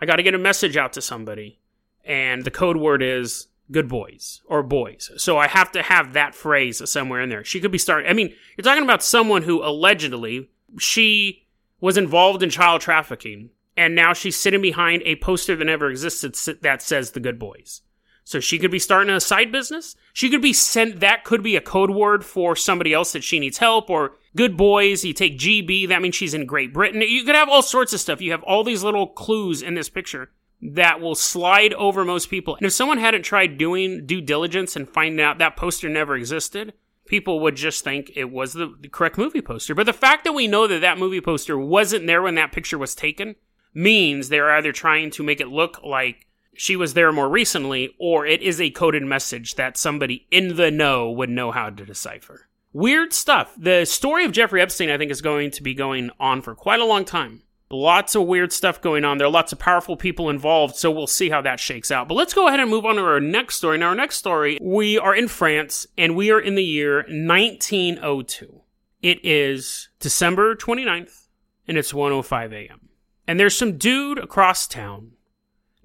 I 0.00 0.06
got 0.06 0.16
to 0.16 0.22
get 0.22 0.34
a 0.34 0.38
message 0.38 0.76
out 0.76 0.92
to 0.92 1.02
somebody. 1.02 1.58
And 2.04 2.44
the 2.44 2.52
code 2.52 2.76
word 2.76 3.02
is 3.02 3.48
good 3.72 3.88
boys 3.88 4.40
or 4.46 4.62
boys. 4.62 5.10
So 5.16 5.36
I 5.36 5.48
have 5.48 5.72
to 5.72 5.82
have 5.82 6.12
that 6.12 6.36
phrase 6.36 6.88
somewhere 6.88 7.20
in 7.20 7.28
there. 7.28 7.42
She 7.42 7.58
could 7.58 7.72
be 7.72 7.76
starting, 7.76 8.08
I 8.08 8.12
mean, 8.12 8.32
you're 8.56 8.62
talking 8.62 8.84
about 8.84 9.02
someone 9.02 9.42
who 9.42 9.64
allegedly 9.64 10.48
she 10.78 11.48
was 11.80 11.96
involved 11.96 12.44
in 12.44 12.50
child 12.50 12.82
trafficking, 12.82 13.50
and 13.76 13.96
now 13.96 14.12
she's 14.12 14.36
sitting 14.36 14.62
behind 14.62 15.02
a 15.04 15.16
poster 15.16 15.56
that 15.56 15.64
never 15.64 15.90
existed 15.90 16.36
that 16.62 16.82
says 16.82 17.10
the 17.10 17.20
good 17.20 17.40
boys. 17.40 17.82
So 18.28 18.40
she 18.40 18.58
could 18.58 18.70
be 18.70 18.78
starting 18.78 19.14
a 19.14 19.20
side 19.20 19.50
business. 19.50 19.96
She 20.12 20.28
could 20.28 20.42
be 20.42 20.52
sent, 20.52 21.00
that 21.00 21.24
could 21.24 21.42
be 21.42 21.56
a 21.56 21.62
code 21.62 21.88
word 21.88 22.26
for 22.26 22.54
somebody 22.54 22.92
else 22.92 23.12
that 23.12 23.24
she 23.24 23.40
needs 23.40 23.56
help 23.56 23.88
or 23.88 24.16
good 24.36 24.54
boys. 24.54 25.02
You 25.02 25.14
take 25.14 25.38
GB, 25.38 25.88
that 25.88 26.02
means 26.02 26.14
she's 26.14 26.34
in 26.34 26.44
Great 26.44 26.74
Britain. 26.74 27.00
You 27.00 27.24
could 27.24 27.34
have 27.34 27.48
all 27.48 27.62
sorts 27.62 27.94
of 27.94 28.00
stuff. 28.00 28.20
You 28.20 28.32
have 28.32 28.42
all 28.42 28.64
these 28.64 28.84
little 28.84 29.06
clues 29.06 29.62
in 29.62 29.72
this 29.72 29.88
picture 29.88 30.30
that 30.60 31.00
will 31.00 31.14
slide 31.14 31.72
over 31.72 32.04
most 32.04 32.28
people. 32.28 32.54
And 32.56 32.66
if 32.66 32.74
someone 32.74 32.98
hadn't 32.98 33.22
tried 33.22 33.56
doing 33.56 34.04
due 34.04 34.20
diligence 34.20 34.76
and 34.76 34.86
finding 34.86 35.24
out 35.24 35.38
that 35.38 35.56
poster 35.56 35.88
never 35.88 36.14
existed, 36.14 36.74
people 37.06 37.40
would 37.40 37.56
just 37.56 37.82
think 37.82 38.12
it 38.14 38.30
was 38.30 38.52
the, 38.52 38.74
correct 38.92 39.16
movie 39.16 39.40
poster. 39.40 39.74
But 39.74 39.86
the 39.86 39.94
fact 39.94 40.24
that 40.24 40.34
we 40.34 40.46
know 40.46 40.66
that 40.66 40.82
that 40.82 40.98
movie 40.98 41.22
poster 41.22 41.58
wasn't 41.58 42.06
there 42.06 42.20
when 42.20 42.34
that 42.34 42.52
picture 42.52 42.76
was 42.76 42.94
taken 42.94 43.36
means 43.72 44.28
they're 44.28 44.50
either 44.50 44.72
trying 44.72 45.10
to 45.12 45.22
make 45.22 45.40
it 45.40 45.48
look 45.48 45.82
like 45.82 46.26
she 46.58 46.74
was 46.74 46.94
there 46.94 47.12
more 47.12 47.28
recently, 47.28 47.94
or 47.98 48.26
it 48.26 48.42
is 48.42 48.60
a 48.60 48.70
coded 48.70 49.04
message 49.04 49.54
that 49.54 49.76
somebody 49.76 50.26
in 50.30 50.56
the 50.56 50.70
know 50.72 51.08
would 51.08 51.30
know 51.30 51.52
how 51.52 51.70
to 51.70 51.86
decipher. 51.86 52.48
Weird 52.72 53.12
stuff. 53.12 53.54
The 53.56 53.84
story 53.84 54.24
of 54.24 54.32
Jeffrey 54.32 54.60
Epstein, 54.60 54.90
I 54.90 54.98
think, 54.98 55.12
is 55.12 55.22
going 55.22 55.52
to 55.52 55.62
be 55.62 55.72
going 55.72 56.10
on 56.18 56.42
for 56.42 56.56
quite 56.56 56.80
a 56.80 56.84
long 56.84 57.04
time. 57.04 57.42
Lots 57.70 58.16
of 58.16 58.26
weird 58.26 58.52
stuff 58.52 58.80
going 58.80 59.04
on. 59.04 59.18
There 59.18 59.26
are 59.26 59.30
lots 59.30 59.52
of 59.52 59.58
powerful 59.58 59.96
people 59.96 60.30
involved, 60.30 60.74
so 60.74 60.90
we'll 60.90 61.06
see 61.06 61.30
how 61.30 61.40
that 61.42 61.60
shakes 61.60 61.92
out. 61.92 62.08
But 62.08 62.14
let's 62.14 62.34
go 62.34 62.48
ahead 62.48 62.60
and 62.60 62.70
move 62.70 62.84
on 62.84 62.96
to 62.96 63.02
our 63.02 63.20
next 63.20 63.56
story. 63.56 63.78
Now, 63.78 63.90
our 63.90 63.94
next 63.94 64.16
story, 64.16 64.58
we 64.60 64.98
are 64.98 65.14
in 65.14 65.28
France 65.28 65.86
and 65.96 66.16
we 66.16 66.30
are 66.30 66.40
in 66.40 66.56
the 66.56 66.64
year 66.64 67.04
1902. 67.08 68.62
It 69.00 69.24
is 69.24 69.90
December 70.00 70.56
29th 70.56 71.28
and 71.68 71.78
it's 71.78 71.92
1:05 71.92 72.52
a.m. 72.52 72.88
And 73.28 73.38
there's 73.38 73.56
some 73.56 73.76
dude 73.76 74.18
across 74.18 74.66
town 74.66 75.12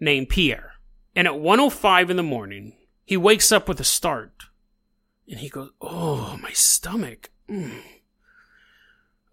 named 0.03 0.29
Pierre. 0.29 0.73
And 1.15 1.27
at 1.27 1.33
1:05 1.33 2.09
in 2.09 2.17
the 2.17 2.23
morning, 2.23 2.75
he 3.05 3.17
wakes 3.17 3.51
up 3.51 3.67
with 3.67 3.79
a 3.79 3.83
start 3.83 4.43
and 5.27 5.39
he 5.39 5.49
goes, 5.49 5.69
"Oh, 5.81 6.37
my 6.41 6.51
stomach." 6.51 7.29
Mm. 7.49 7.81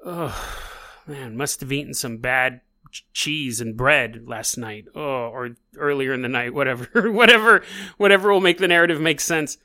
Oh, 0.05 0.71
man, 1.07 1.37
must 1.37 1.61
have 1.61 1.73
eaten 1.73 1.95
some 1.95 2.19
bad 2.19 2.61
ch- 2.91 3.05
cheese 3.13 3.61
and 3.61 3.77
bread 3.77 4.25
last 4.27 4.57
night. 4.57 4.87
Oh, 4.95 5.01
or 5.01 5.57
earlier 5.77 6.13
in 6.13 6.23
the 6.23 6.29
night, 6.29 6.55
whatever, 6.55 6.89
whatever, 7.13 7.63
whatever 7.97 8.33
will 8.33 8.41
make 8.41 8.59
the 8.59 8.69
narrative 8.69 9.01
make 9.01 9.21
sense. 9.21 9.59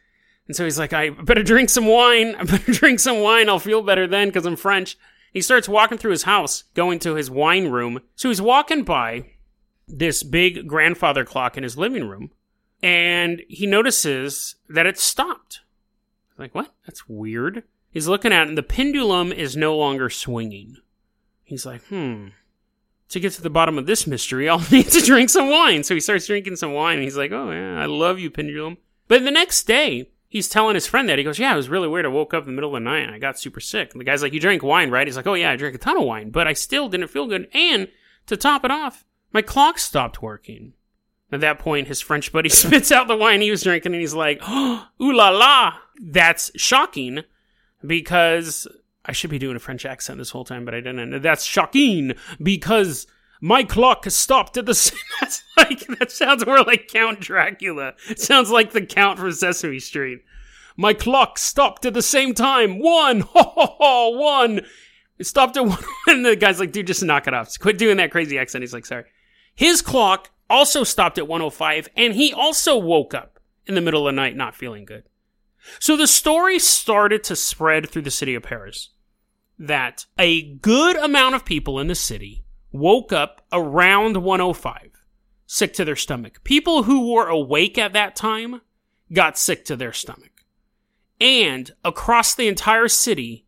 And 0.48 0.56
so 0.56 0.64
he's 0.64 0.80
like, 0.80 0.94
I 0.94 1.10
better 1.10 1.44
drink 1.44 1.70
some 1.70 1.86
wine. 1.86 2.36
I 2.40 2.44
better 2.44 2.72
drink 2.72 3.00
some 3.00 3.22
wine. 3.22 3.50
I'll 3.50 3.60
feel 3.60 3.82
better 3.82 4.08
then 4.08 4.30
because 4.30 4.46
I'm 4.46 4.56
French. 4.56 4.98
He 5.32 5.42
starts 5.42 5.68
walking 5.68 5.98
through 5.98 6.12
his 6.12 6.24
house, 6.24 6.64
going 6.76 7.00
to 7.00 7.16
his 7.16 7.30
wine 7.30 7.68
room. 7.70 8.02
So 8.16 8.30
he's 8.30 8.42
walking 8.42 8.84
by 8.84 9.32
this 9.88 10.24
big 10.24 10.68
grandfather 10.68 11.26
clock 11.26 11.58
in 11.58 11.64
his 11.64 11.78
living 11.78 12.08
room, 12.08 12.32
and 12.82 13.42
he 13.48 13.66
notices 13.66 14.56
that 14.70 14.86
it's 14.86 15.04
stopped. 15.04 15.62
Like, 16.38 16.54
what? 16.54 16.74
That's 16.86 17.08
weird. 17.08 17.64
He's 17.92 18.08
looking 18.08 18.34
at 18.34 18.44
it, 18.44 18.50
and 18.50 18.58
the 18.58 18.64
pendulum 18.64 19.32
is 19.32 19.56
no 19.56 19.76
longer 19.78 20.10
swinging. 20.10 20.78
He's 21.44 21.66
like, 21.66 21.84
hmm. 21.86 22.28
To 23.10 23.20
get 23.20 23.34
to 23.34 23.42
the 23.42 23.50
bottom 23.50 23.78
of 23.78 23.86
this 23.86 24.08
mystery, 24.08 24.50
I'll 24.50 24.60
need 24.72 24.88
to 24.90 25.02
drink 25.02 25.30
some 25.30 25.50
wine. 25.50 25.84
So 25.84 25.94
he 25.94 26.00
starts 26.00 26.28
drinking 26.28 26.58
some 26.58 26.74
wine, 26.74 26.96
and 26.96 27.04
he's 27.04 27.18
like, 27.18 27.32
oh, 27.32 27.52
yeah, 27.52 27.80
I 27.80 27.86
love 27.86 28.20
you, 28.20 28.30
pendulum. 28.30 28.78
But 29.08 29.24
the 29.24 29.32
next 29.32 29.64
day, 29.64 30.10
he's 30.36 30.50
telling 30.50 30.76
his 30.76 30.86
friend 30.86 31.08
that. 31.08 31.18
He 31.18 31.24
goes, 31.24 31.40
Yeah, 31.40 31.54
it 31.54 31.58
was 31.58 31.70
really 31.70 31.88
weird. 31.88 32.06
I 32.06 32.10
woke 32.10 32.34
up 32.34 32.44
in 32.44 32.48
the 32.48 32.54
middle 32.54 32.76
of 32.76 32.82
the 32.82 32.90
night 32.90 33.04
and 33.04 33.16
I 33.16 33.20
got 33.20 33.40
super 33.40 33.62
sick. 33.62 33.92
And 33.94 34.02
the 34.02 34.06
guy's 34.06 34.22
like, 34.22 34.34
You 34.34 34.40
drank 34.40 34.64
wine, 34.64 34.92
right? 34.92 35.08
He's 35.08 35.16
like, 35.16 35.28
Oh, 35.28 35.34
yeah, 35.34 35.52
I 35.52 35.56
drank 35.56 35.76
a 35.76 35.78
ton 35.80 35.98
of 35.98 36.04
wine, 36.04 36.30
but 36.30 36.48
I 36.48 36.54
still 36.54 36.90
didn't 36.90 37.08
feel 37.08 37.28
good. 37.28 37.48
And 37.54 37.88
to 38.28 38.36
top 38.36 38.66
it 38.66 38.72
off, 38.72 39.06
my 39.36 39.42
clock 39.42 39.78
stopped 39.78 40.22
working. 40.22 40.72
At 41.30 41.42
that 41.42 41.60
point, 41.60 41.90
his 41.90 42.00
French 42.00 42.32
buddy 42.32 42.48
spits 42.64 42.90
out 42.90 43.10
the 43.10 43.18
wine 43.18 43.42
he 43.42 43.52
was 43.52 43.64
drinking 43.64 43.92
and 43.92 44.00
he's 44.00 44.14
like, 44.14 44.40
oh, 44.42 44.88
Ooh 45.02 45.14
la 45.14 45.30
la! 45.30 45.74
That's 46.02 46.52
shocking 46.56 47.20
because 47.86 48.66
I 49.04 49.12
should 49.12 49.30
be 49.30 49.38
doing 49.38 49.58
a 49.58 49.60
French 49.60 49.86
accent 49.86 50.20
this 50.20 50.30
whole 50.30 50.46
time, 50.46 50.64
but 50.64 50.74
I 50.74 50.80
didn't. 50.80 51.22
That's 51.22 51.44
shocking 51.44 52.14
because 52.42 53.08
my 53.42 53.64
clock 53.64 54.10
stopped 54.10 54.56
at 54.56 54.66
the 54.66 54.74
same. 54.74 54.98
Like 55.58 55.86
that 56.00 56.12
sounds 56.12 56.46
more 56.46 56.64
like 56.64 56.88
Count 56.88 57.20
Dracula. 57.20 57.96
It 58.10 58.22
sounds 58.22 58.52
like 58.52 58.72
the 58.72 58.86
Count 58.86 59.20
from 59.20 59.34
Sesame 59.34 59.80
Street. 59.80 60.20
My 60.78 60.94
clock 60.94 61.38
stopped 61.38 61.86
at 61.86 61.94
the 61.94 62.02
same 62.02 62.34
time. 62.34 62.80
One, 62.80 63.20
ho 63.34 63.44
ho 63.44 63.76
ho, 63.80 64.10
one. 64.12 64.62
It 65.18 65.28
stopped 65.28 65.58
at 65.58 65.66
one, 65.66 65.84
and 66.08 66.26
the 66.26 66.38
guy's 66.38 66.60
like, 66.60 66.72
"Dude, 66.72 66.88
just 66.88 67.04
knock 67.04 67.28
it 67.28 67.34
off. 67.34 67.58
quit 67.60 67.78
doing 67.78 67.98
that 67.98 68.12
crazy 68.12 68.38
accent." 68.38 68.64
He's 68.64 68.74
like, 68.74 68.86
"Sorry." 68.86 69.04
His 69.56 69.82
clock 69.82 70.32
also 70.50 70.84
stopped 70.84 71.18
at 71.18 71.28
105, 71.28 71.90
and 71.96 72.14
he 72.14 72.34
also 72.34 72.78
woke 72.78 73.14
up 73.14 73.40
in 73.66 73.76
the 73.76 73.82
middle 73.82 74.08
of 74.08 74.14
the 74.14 74.22
night, 74.22 74.36
not 74.36 74.56
feeling 74.56 74.86
good. 74.86 75.04
So 75.80 75.98
the 75.98 76.08
story 76.08 76.60
started 76.60 77.24
to 77.24 77.36
spread 77.36 77.90
through 77.90 78.04
the 78.04 78.12
city 78.12 78.36
of 78.36 78.44
Paris 78.44 78.90
that 79.58 80.06
a 80.20 80.44
good 80.56 80.98
amount 80.98 81.36
of 81.36 81.46
people 81.46 81.80
in 81.80 81.88
the 81.88 81.96
city 81.96 82.44
woke 82.72 83.14
up 83.14 83.42
around 83.52 84.18
105, 84.18 84.92
sick 85.48 85.74
to 85.74 85.86
their 85.86 85.96
stomach. 85.96 86.44
People 86.44 86.84
who 86.84 87.14
were 87.14 87.28
awake 87.28 87.78
at 87.78 87.94
that 87.94 88.16
time 88.16 88.62
got 89.14 89.38
sick 89.38 89.66
to 89.66 89.76
their 89.76 89.94
stomach. 89.94 90.44
And 91.20 91.72
across 91.84 92.36
the 92.36 92.48
entire 92.50 92.90
city, 92.90 93.46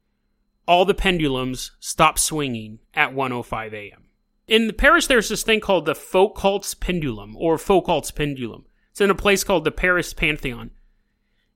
all 0.66 0.86
the 0.86 0.94
pendulums 0.94 1.72
stopped 1.80 2.20
swinging 2.20 2.80
at 2.94 3.14
105 3.14 3.74
a.m. 3.74 4.07
In 4.48 4.72
Paris, 4.74 5.08
there's 5.08 5.30
this 5.30 5.44
thing 5.44 5.60
called 5.60 5.86
the 5.86 5.96
Foucault's 5.96 6.74
pendulum, 6.74 7.36
or 7.38 7.58
Foucault's 7.58 8.12
pendulum. 8.12 8.66
It's 8.92 9.02
in 9.02 9.10
a 9.10 9.16
place 9.16 9.44
called 9.44 9.66
the 9.66 9.72
Paris 9.72 10.14
Pantheon. 10.14 10.72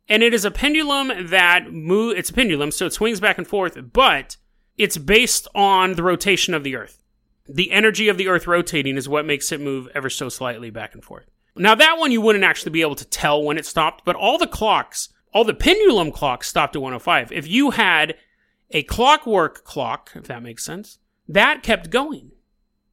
And 0.10 0.24
it 0.24 0.33
is 0.33 0.43
a 0.43 0.51
pendulum 0.51 1.29
that 1.29 1.71
move. 1.71 2.17
It's 2.17 2.29
a 2.29 2.33
pendulum, 2.33 2.71
so 2.71 2.88
it 2.88 2.93
swings 2.93 3.19
back 3.19 3.38
and 3.38 3.48
forth, 3.48 3.77
but 3.93 4.36
it's 4.77 4.98
based 4.98 5.48
on 5.55 5.93
the 5.93 6.03
rotation 6.03 6.53
of 6.53 6.63
the 6.63 6.75
Earth 6.75 7.01
the 7.48 7.71
energy 7.71 8.07
of 8.07 8.17
the 8.17 8.27
Earth 8.27 8.48
rotating 8.48 8.98
is 8.98 9.10
what 9.10 9.25
makes 9.25 9.51
it 9.51 9.62
move 9.62 9.88
ever 9.93 10.10
so 10.10 10.29
slightly 10.29 10.69
back 10.69 10.93
and 10.93 11.03
forth. 11.03 11.25
Now, 11.55 11.75
that 11.75 11.98
one 11.98 12.12
you 12.12 12.21
wouldn't 12.21 12.45
actually 12.45 12.71
be 12.71 12.81
able 12.81 12.95
to 12.95 13.05
tell 13.05 13.43
when 13.43 13.57
it 13.57 13.65
stopped, 13.65 14.05
but 14.05 14.15
all 14.15 14.38
the 14.38 14.48
clocks, 14.48 15.10
all 15.33 15.43
the 15.43 15.53
pendulum 15.53 16.12
clocks 16.12 16.48
stopped 16.48 16.75
at 16.75 16.81
105. 16.81 17.31
If 17.31 17.48
you 17.48 17.71
had 17.71 18.15
a 18.69 18.83
clockwork 18.83 19.63
clock, 19.63 20.12
if 20.15 20.24
that 20.27 20.43
makes 20.43 20.63
sense, 20.63 21.00
that 21.27 21.62
kept 21.62 21.89
going. 21.89 22.31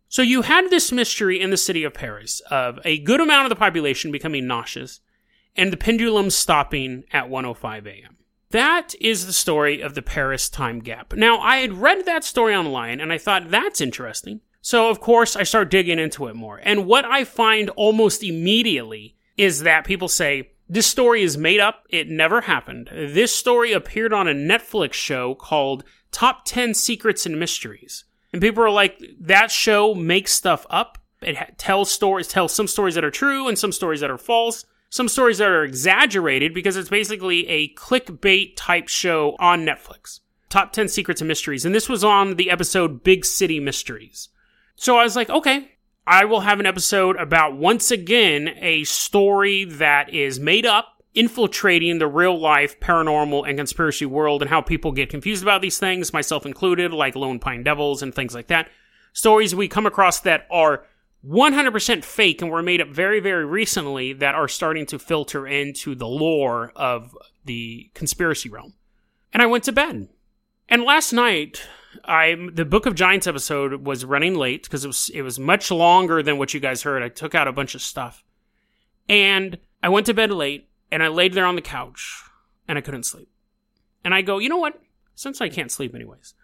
So 0.08 0.22
you 0.22 0.42
had 0.42 0.70
this 0.70 0.90
mystery 0.90 1.40
in 1.40 1.50
the 1.50 1.56
city 1.56 1.84
of 1.84 1.92
Paris 1.92 2.40
of 2.50 2.78
a 2.84 2.98
good 2.98 3.20
amount 3.20 3.44
of 3.44 3.50
the 3.50 3.56
population 3.56 4.10
becoming 4.10 4.46
nauseous 4.46 5.00
and 5.54 5.70
the 5.72 5.76
pendulum 5.76 6.30
stopping 6.30 7.04
at 7.12 7.28
105 7.28 7.86
a.m. 7.86 8.16
That 8.50 8.94
is 9.00 9.26
the 9.26 9.34
story 9.34 9.82
of 9.82 9.94
the 9.94 10.00
Paris 10.00 10.48
time 10.48 10.78
gap. 10.78 11.12
Now, 11.12 11.38
I 11.38 11.58
had 11.58 11.74
read 11.74 12.06
that 12.06 12.24
story 12.24 12.54
online 12.54 13.00
and 13.00 13.12
I 13.12 13.18
thought 13.18 13.50
that's 13.50 13.82
interesting. 13.82 14.40
So, 14.62 14.88
of 14.88 15.00
course, 15.00 15.36
I 15.36 15.42
start 15.42 15.70
digging 15.70 15.98
into 15.98 16.26
it 16.26 16.34
more. 16.34 16.58
And 16.62 16.86
what 16.86 17.04
I 17.04 17.24
find 17.24 17.68
almost 17.70 18.24
immediately 18.24 19.14
is 19.36 19.60
that 19.60 19.84
people 19.84 20.08
say, 20.08 20.52
this 20.70 20.86
story 20.86 21.22
is 21.22 21.36
made 21.36 21.60
up. 21.60 21.84
It 21.90 22.08
never 22.08 22.42
happened. 22.42 22.88
This 22.92 23.34
story 23.34 23.72
appeared 23.72 24.12
on 24.12 24.28
a 24.28 24.34
Netflix 24.34 24.94
show 24.94 25.34
called 25.34 25.84
Top 26.12 26.44
10 26.44 26.74
Secrets 26.74 27.26
and 27.26 27.38
Mysteries. 27.38 28.04
And 28.32 28.42
people 28.42 28.62
are 28.62 28.70
like, 28.70 29.02
that 29.20 29.50
show 29.50 29.94
makes 29.94 30.32
stuff 30.32 30.66
up. 30.70 30.98
It 31.20 31.58
tells 31.58 31.90
stories, 31.90 32.28
tells 32.28 32.52
some 32.52 32.68
stories 32.68 32.94
that 32.94 33.04
are 33.04 33.10
true 33.10 33.48
and 33.48 33.58
some 33.58 33.72
stories 33.72 34.00
that 34.00 34.10
are 34.10 34.18
false. 34.18 34.64
Some 34.90 35.08
stories 35.08 35.38
that 35.38 35.48
are 35.48 35.64
exaggerated 35.64 36.54
because 36.54 36.76
it's 36.76 36.88
basically 36.88 37.46
a 37.48 37.74
clickbait 37.74 38.54
type 38.56 38.88
show 38.88 39.36
on 39.38 39.66
Netflix. 39.66 40.20
Top 40.48 40.72
10 40.72 40.88
Secrets 40.88 41.20
and 41.20 41.28
Mysteries. 41.28 41.66
And 41.66 41.74
this 41.74 41.88
was 41.88 42.02
on 42.02 42.36
the 42.36 42.50
episode 42.50 43.04
Big 43.04 43.24
City 43.24 43.60
Mysteries. 43.60 44.30
So 44.76 44.96
I 44.96 45.04
was 45.04 45.16
like, 45.16 45.28
okay, 45.28 45.72
I 46.06 46.24
will 46.24 46.40
have 46.40 46.58
an 46.58 46.64
episode 46.64 47.16
about 47.16 47.56
once 47.56 47.90
again 47.90 48.48
a 48.60 48.84
story 48.84 49.64
that 49.64 50.14
is 50.14 50.40
made 50.40 50.64
up, 50.64 50.97
infiltrating 51.14 51.98
the 51.98 52.06
real 52.06 52.38
life 52.38 52.78
paranormal 52.80 53.48
and 53.48 53.58
conspiracy 53.58 54.06
world 54.06 54.42
and 54.42 54.50
how 54.50 54.60
people 54.60 54.92
get 54.92 55.08
confused 55.08 55.42
about 55.42 55.62
these 55.62 55.78
things, 55.78 56.12
myself 56.12 56.46
included, 56.46 56.92
like 56.92 57.16
Lone 57.16 57.38
Pine 57.38 57.62
Devils 57.62 58.02
and 58.02 58.14
things 58.14 58.34
like 58.34 58.48
that. 58.48 58.68
Stories 59.12 59.54
we 59.54 59.68
come 59.68 59.86
across 59.86 60.20
that 60.20 60.46
are 60.50 60.84
100% 61.26 62.04
fake 62.04 62.40
and 62.40 62.50
were 62.50 62.62
made 62.62 62.80
up 62.80 62.88
very, 62.88 63.20
very 63.20 63.44
recently 63.44 64.12
that 64.12 64.34
are 64.34 64.48
starting 64.48 64.86
to 64.86 64.98
filter 64.98 65.46
into 65.46 65.94
the 65.94 66.06
lore 66.06 66.72
of 66.76 67.16
the 67.44 67.90
conspiracy 67.94 68.48
realm. 68.48 68.74
And 69.32 69.42
I 69.42 69.46
went 69.46 69.64
to 69.64 69.72
bed. 69.72 70.08
And 70.68 70.84
last 70.84 71.12
night, 71.12 71.66
I 72.04 72.36
the 72.52 72.64
Book 72.64 72.86
of 72.86 72.94
Giants 72.94 73.26
episode 73.26 73.86
was 73.86 74.04
running 74.04 74.34
late 74.34 74.64
because 74.64 74.84
it 74.84 74.88
was 74.88 75.10
it 75.14 75.22
was 75.22 75.38
much 75.38 75.70
longer 75.70 76.22
than 76.22 76.38
what 76.38 76.52
you 76.52 76.60
guys 76.60 76.82
heard. 76.82 77.02
I 77.02 77.08
took 77.08 77.34
out 77.34 77.48
a 77.48 77.52
bunch 77.52 77.74
of 77.74 77.82
stuff, 77.82 78.22
and 79.08 79.58
I 79.82 79.88
went 79.88 80.06
to 80.06 80.14
bed 80.14 80.30
late, 80.30 80.67
and 80.90 81.02
I 81.02 81.08
laid 81.08 81.34
there 81.34 81.46
on 81.46 81.56
the 81.56 81.62
couch, 81.62 82.22
and 82.66 82.78
I 82.78 82.80
couldn't 82.80 83.04
sleep. 83.04 83.30
And 84.04 84.14
I 84.14 84.22
go, 84.22 84.38
you 84.38 84.48
know 84.48 84.58
what? 84.58 84.80
Since 85.14 85.40
I 85.40 85.48
can't 85.48 85.72
sleep 85.72 85.94
anyways, 85.94 86.34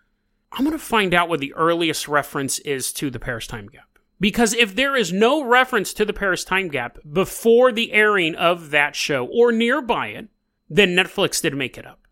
I'm 0.52 0.64
gonna 0.64 0.78
find 0.78 1.14
out 1.14 1.28
what 1.28 1.40
the 1.40 1.54
earliest 1.54 2.08
reference 2.08 2.58
is 2.60 2.92
to 2.94 3.10
the 3.10 3.20
Paris 3.20 3.46
time 3.46 3.68
gap. 3.68 3.98
Because 4.20 4.54
if 4.54 4.74
there 4.74 4.96
is 4.96 5.12
no 5.12 5.44
reference 5.44 5.92
to 5.94 6.04
the 6.04 6.12
Paris 6.12 6.44
time 6.44 6.68
gap 6.68 6.98
before 7.10 7.72
the 7.72 7.92
airing 7.92 8.34
of 8.34 8.70
that 8.70 8.96
show 8.96 9.26
or 9.26 9.52
nearby 9.52 10.08
it, 10.08 10.28
then 10.68 10.96
Netflix 10.96 11.42
did 11.42 11.54
make 11.54 11.76
it 11.76 11.86
up. 11.86 12.06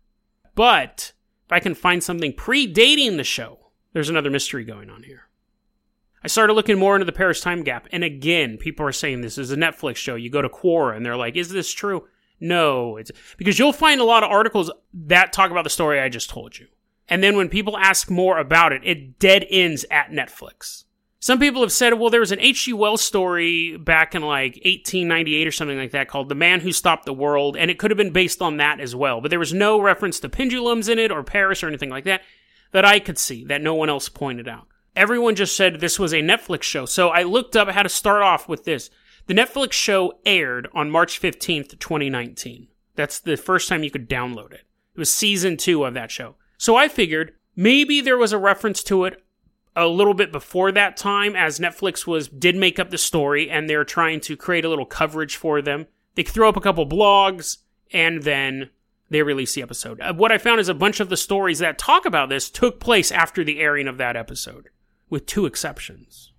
But 0.55 1.13
if 1.45 1.51
I 1.51 1.59
can 1.59 1.75
find 1.75 2.03
something 2.03 2.33
predating 2.33 3.17
the 3.17 3.23
show, 3.23 3.71
there's 3.93 4.09
another 4.09 4.29
mystery 4.29 4.63
going 4.63 4.89
on 4.89 5.03
here. 5.03 5.29
I 6.23 6.27
started 6.27 6.53
looking 6.53 6.79
more 6.79 6.95
into 6.95 7.05
the 7.05 7.11
Paris 7.11 7.41
time 7.41 7.63
gap, 7.63 7.87
and 7.91 8.03
again, 8.03 8.57
people 8.57 8.85
are 8.85 8.93
saying 8.93 9.21
this 9.21 9.37
is 9.37 9.51
a 9.51 9.57
Netflix 9.57 9.97
show. 9.97 10.15
You 10.15 10.29
go 10.29 10.41
to 10.41 10.49
Quora, 10.49 10.95
and 10.95 11.05
they're 11.05 11.17
like, 11.17 11.35
"Is 11.35 11.49
this 11.49 11.71
true?" 11.71 12.07
No, 12.39 12.97
it's 12.97 13.11
because 13.37 13.57
you'll 13.57 13.73
find 13.73 14.01
a 14.01 14.05
lot 14.05 14.23
of 14.23 14.29
articles 14.29 14.71
that 14.93 15.33
talk 15.33 15.51
about 15.51 15.63
the 15.63 15.69
story 15.69 15.99
I 15.99 16.09
just 16.09 16.29
told 16.29 16.57
you, 16.57 16.67
and 17.07 17.23
then 17.23 17.37
when 17.37 17.49
people 17.49 17.77
ask 17.77 18.09
more 18.09 18.37
about 18.37 18.73
it, 18.73 18.81
it 18.83 19.19
dead 19.19 19.45
ends 19.49 19.85
at 19.89 20.11
Netflix. 20.11 20.83
Some 21.19 21.39
people 21.39 21.61
have 21.61 21.71
said, 21.71 21.93
well, 21.93 22.09
there 22.09 22.19
was 22.19 22.33
an 22.33 22.41
H.G. 22.41 22.73
Wells 22.73 23.01
story 23.01 23.77
back 23.77 24.13
in 24.13 24.23
like 24.23 24.55
1898 24.65 25.47
or 25.47 25.51
something 25.51 25.77
like 25.77 25.91
that 25.91 26.09
called 26.09 26.27
The 26.27 26.35
Man 26.35 26.59
Who 26.59 26.73
Stopped 26.73 27.05
the 27.05 27.13
World, 27.13 27.55
and 27.55 27.71
it 27.71 27.79
could 27.79 27.91
have 27.91 27.97
been 27.97 28.11
based 28.11 28.41
on 28.41 28.57
that 28.57 28.81
as 28.81 28.93
well. 28.93 29.21
But 29.21 29.29
there 29.29 29.39
was 29.39 29.53
no 29.53 29.79
reference 29.79 30.19
to 30.19 30.27
pendulums 30.27 30.89
in 30.89 30.99
it 30.99 31.11
or 31.11 31.23
Paris 31.23 31.63
or 31.63 31.69
anything 31.69 31.89
like 31.89 32.03
that 32.03 32.23
that 32.73 32.83
I 32.83 32.99
could 32.99 33.17
see 33.17 33.45
that 33.45 33.61
no 33.61 33.73
one 33.73 33.87
else 33.89 34.09
pointed 34.09 34.49
out. 34.49 34.67
everyone 34.95 35.35
just 35.35 35.55
said 35.55 35.79
this 35.79 35.99
was 35.99 36.13
a 36.13 36.21
Netflix 36.21 36.63
show. 36.63 36.85
So 36.85 37.09
I 37.09 37.23
looked 37.23 37.55
up 37.55 37.69
how 37.69 37.83
to 37.83 37.89
start 37.89 38.21
off 38.21 38.47
with 38.47 38.65
this. 38.65 38.89
The 39.25 39.33
Netflix 39.33 39.71
show 39.71 40.19
aired 40.25 40.67
on 40.73 40.91
March 40.91 41.21
15th, 41.21 41.79
2019. 41.79 42.67
That's 42.95 43.19
the 43.19 43.37
first 43.37 43.69
time 43.69 43.83
you 43.83 43.91
could 43.91 44.09
download 44.09 44.51
it. 44.51 44.65
It 44.95 44.99
was 44.99 45.13
season 45.13 45.55
two 45.55 45.85
of 45.85 45.93
that 45.93 46.11
show. 46.11 46.35
So 46.57 46.75
I 46.75 46.89
figured 46.89 47.33
maybe 47.55 48.01
there 48.01 48.17
was 48.17 48.33
a 48.33 48.37
reference 48.37 48.83
to 48.83 49.05
it 49.05 49.23
a 49.77 49.87
little 49.87 50.13
bit 50.13 50.31
before 50.31 50.73
that 50.73 50.97
time 50.97 51.37
as 51.37 51.57
Netflix 51.57 52.05
was 52.05 52.27
did 52.27 52.55
make 52.57 52.79
up 52.79 52.89
the 52.89 52.97
story 52.97 53.49
and 53.49 53.69
they're 53.69 53.85
trying 53.85 54.19
to 54.21 54.35
create 54.35 54.65
a 54.65 54.69
little 54.69 54.85
coverage 54.85 55.37
for 55.37 55.61
them. 55.61 55.87
They 56.15 56.23
throw 56.23 56.49
up 56.49 56.57
a 56.57 56.61
couple 56.61 56.85
blogs 56.85 57.59
and 57.93 58.23
then 58.23 58.71
they 59.09 59.23
release 59.23 59.55
the 59.55 59.61
episode. 59.61 60.01
Uh, 60.01 60.13
what 60.13 60.33
I 60.33 60.37
found 60.37 60.59
is 60.59 60.69
a 60.69 60.73
bunch 60.73 60.99
of 60.99 61.09
the 61.09 61.17
stories 61.17 61.59
that 61.59 61.77
talk 61.77 62.05
about 62.05 62.27
this 62.27 62.49
took 62.49 62.81
place 62.81 63.11
after 63.11 63.43
the 63.43 63.61
airing 63.61 63.87
of 63.87 63.97
that 63.97 64.17
episode, 64.17 64.69
with 65.09 65.25
two 65.25 65.45
exceptions. 65.45 66.32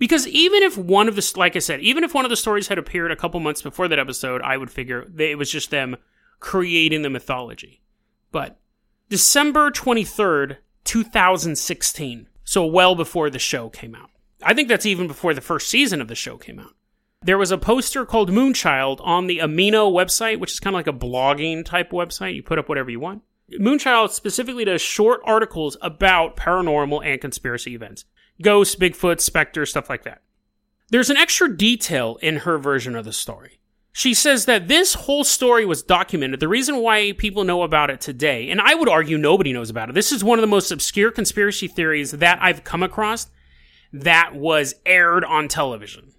Because 0.00 0.26
even 0.26 0.62
if 0.62 0.78
one 0.78 1.08
of 1.08 1.14
the, 1.14 1.32
like 1.36 1.54
I 1.54 1.58
said, 1.58 1.80
even 1.80 2.04
if 2.04 2.14
one 2.14 2.24
of 2.24 2.30
the 2.30 2.36
stories 2.36 2.68
had 2.68 2.78
appeared 2.78 3.12
a 3.12 3.16
couple 3.16 3.38
months 3.38 3.60
before 3.60 3.86
that 3.86 3.98
episode, 3.98 4.40
I 4.40 4.56
would 4.56 4.70
figure 4.70 5.06
it 5.18 5.36
was 5.36 5.50
just 5.50 5.70
them 5.70 5.98
creating 6.40 7.02
the 7.02 7.10
mythology. 7.10 7.82
But 8.32 8.58
December 9.10 9.70
23rd, 9.70 10.56
2016, 10.84 12.28
so 12.44 12.64
well 12.64 12.94
before 12.94 13.28
the 13.28 13.38
show 13.38 13.68
came 13.68 13.94
out. 13.94 14.08
I 14.42 14.54
think 14.54 14.68
that's 14.68 14.86
even 14.86 15.06
before 15.06 15.34
the 15.34 15.42
first 15.42 15.68
season 15.68 16.00
of 16.00 16.08
the 16.08 16.14
show 16.14 16.38
came 16.38 16.58
out. 16.58 16.72
There 17.20 17.36
was 17.36 17.50
a 17.50 17.58
poster 17.58 18.06
called 18.06 18.30
Moonchild 18.30 19.00
on 19.02 19.26
the 19.26 19.40
Amino 19.40 19.92
website, 19.92 20.40
which 20.40 20.52
is 20.52 20.60
kind 20.60 20.74
of 20.74 20.78
like 20.78 20.86
a 20.86 20.94
blogging 20.94 21.62
type 21.62 21.90
website. 21.90 22.34
You 22.34 22.42
put 22.42 22.58
up 22.58 22.70
whatever 22.70 22.88
you 22.88 23.00
want. 23.00 23.20
Moonchild 23.52 24.12
specifically 24.12 24.64
does 24.64 24.80
short 24.80 25.20
articles 25.26 25.76
about 25.82 26.36
paranormal 26.38 27.04
and 27.04 27.20
conspiracy 27.20 27.74
events 27.74 28.06
ghosts, 28.42 28.76
Bigfoot, 28.76 29.20
specters, 29.20 29.70
stuff 29.70 29.90
like 29.90 30.04
that. 30.04 30.22
There's 30.90 31.10
an 31.10 31.16
extra 31.16 31.54
detail 31.54 32.18
in 32.20 32.38
her 32.38 32.58
version 32.58 32.96
of 32.96 33.04
the 33.04 33.12
story. 33.12 33.60
She 33.92 34.14
says 34.14 34.44
that 34.44 34.68
this 34.68 34.94
whole 34.94 35.24
story 35.24 35.64
was 35.64 35.82
documented. 35.82 36.40
The 36.40 36.48
reason 36.48 36.76
why 36.76 37.12
people 37.12 37.44
know 37.44 37.62
about 37.62 37.90
it 37.90 38.00
today, 38.00 38.48
and 38.48 38.60
I 38.60 38.74
would 38.74 38.88
argue 38.88 39.18
nobody 39.18 39.52
knows 39.52 39.70
about 39.70 39.88
it, 39.88 39.94
this 39.94 40.12
is 40.12 40.22
one 40.22 40.38
of 40.38 40.42
the 40.42 40.46
most 40.46 40.70
obscure 40.70 41.10
conspiracy 41.10 41.66
theories 41.66 42.12
that 42.12 42.38
I've 42.40 42.64
come 42.64 42.82
across 42.82 43.28
that 43.92 44.34
was 44.34 44.74
aired 44.86 45.24
on 45.24 45.48
television. 45.48 46.12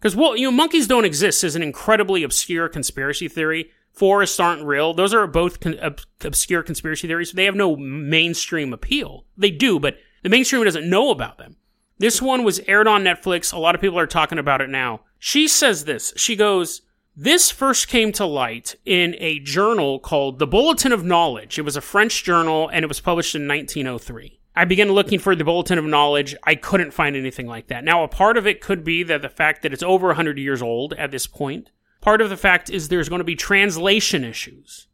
Because, 0.00 0.16
well, 0.16 0.36
you 0.36 0.44
know, 0.44 0.52
monkeys 0.52 0.86
don't 0.86 1.04
exist 1.04 1.44
is 1.44 1.56
an 1.56 1.62
incredibly 1.62 2.22
obscure 2.22 2.68
conspiracy 2.68 3.28
theory. 3.28 3.70
Forests 3.92 4.40
aren't 4.40 4.64
real. 4.64 4.94
Those 4.94 5.12
are 5.12 5.26
both 5.26 5.60
con- 5.60 5.78
ob- 5.80 6.00
obscure 6.24 6.62
conspiracy 6.62 7.08
theories. 7.08 7.32
They 7.32 7.44
have 7.44 7.56
no 7.56 7.76
mainstream 7.76 8.72
appeal. 8.72 9.26
They 9.36 9.50
do, 9.50 9.78
but 9.78 9.96
the 10.22 10.28
mainstream 10.28 10.64
doesn't 10.64 10.88
know 10.88 11.10
about 11.10 11.36
them. 11.36 11.56
This 11.98 12.22
one 12.22 12.44
was 12.44 12.60
aired 12.68 12.86
on 12.86 13.02
Netflix. 13.02 13.52
A 13.52 13.58
lot 13.58 13.74
of 13.74 13.80
people 13.80 13.98
are 13.98 14.06
talking 14.06 14.38
about 14.38 14.60
it 14.60 14.70
now. 14.70 15.00
She 15.18 15.48
says 15.48 15.84
this. 15.84 16.12
She 16.16 16.36
goes, 16.36 16.82
This 17.16 17.50
first 17.50 17.88
came 17.88 18.12
to 18.12 18.24
light 18.24 18.76
in 18.84 19.16
a 19.18 19.40
journal 19.40 19.98
called 19.98 20.38
The 20.38 20.46
Bulletin 20.46 20.92
of 20.92 21.04
Knowledge. 21.04 21.58
It 21.58 21.62
was 21.62 21.76
a 21.76 21.80
French 21.80 22.22
journal 22.22 22.68
and 22.72 22.84
it 22.84 22.88
was 22.88 23.00
published 23.00 23.34
in 23.34 23.48
1903. 23.48 24.38
I 24.54 24.64
began 24.64 24.92
looking 24.92 25.18
for 25.18 25.34
the 25.34 25.44
Bulletin 25.44 25.78
of 25.78 25.84
Knowledge. 25.84 26.36
I 26.44 26.54
couldn't 26.54 26.92
find 26.92 27.16
anything 27.16 27.46
like 27.46 27.68
that. 27.68 27.84
Now, 27.84 28.02
a 28.02 28.08
part 28.08 28.36
of 28.36 28.46
it 28.46 28.60
could 28.60 28.84
be 28.84 29.02
that 29.04 29.22
the 29.22 29.28
fact 29.28 29.62
that 29.62 29.72
it's 29.72 29.82
over 29.82 30.08
100 30.08 30.38
years 30.38 30.62
old 30.62 30.94
at 30.94 31.10
this 31.10 31.26
point. 31.26 31.70
Part 32.00 32.20
of 32.20 32.30
the 32.30 32.36
fact 32.36 32.70
is 32.70 32.88
there's 32.88 33.08
going 33.08 33.20
to 33.20 33.24
be 33.24 33.36
translation 33.36 34.24
issues. 34.24 34.86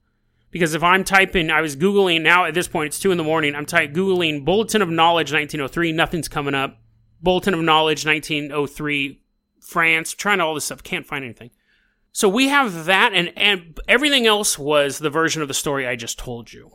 Because 0.50 0.74
if 0.74 0.82
I'm 0.82 1.02
typing, 1.02 1.50
I 1.50 1.60
was 1.60 1.76
Googling, 1.76 2.22
now 2.22 2.44
at 2.44 2.54
this 2.54 2.68
point, 2.68 2.86
it's 2.86 3.00
2 3.00 3.10
in 3.10 3.18
the 3.18 3.24
morning, 3.24 3.54
I'm 3.54 3.66
typing 3.66 3.94
Googling 3.94 4.44
Bulletin 4.44 4.82
of 4.82 4.88
Knowledge 4.88 5.32
1903, 5.32 5.92
nothing's 5.92 6.28
coming 6.28 6.54
up. 6.54 6.78
Bulletin 7.24 7.54
of 7.54 7.60
Knowledge 7.60 8.06
1903, 8.06 9.20
France, 9.60 10.12
trying 10.12 10.38
to 10.38 10.44
all 10.44 10.54
this 10.54 10.66
stuff, 10.66 10.82
can't 10.82 11.06
find 11.06 11.24
anything. 11.24 11.50
So 12.12 12.28
we 12.28 12.48
have 12.48 12.84
that, 12.84 13.12
and, 13.12 13.32
and 13.36 13.80
everything 13.88 14.26
else 14.26 14.56
was 14.56 14.98
the 14.98 15.10
version 15.10 15.42
of 15.42 15.48
the 15.48 15.54
story 15.54 15.86
I 15.86 15.96
just 15.96 16.18
told 16.18 16.52
you. 16.52 16.70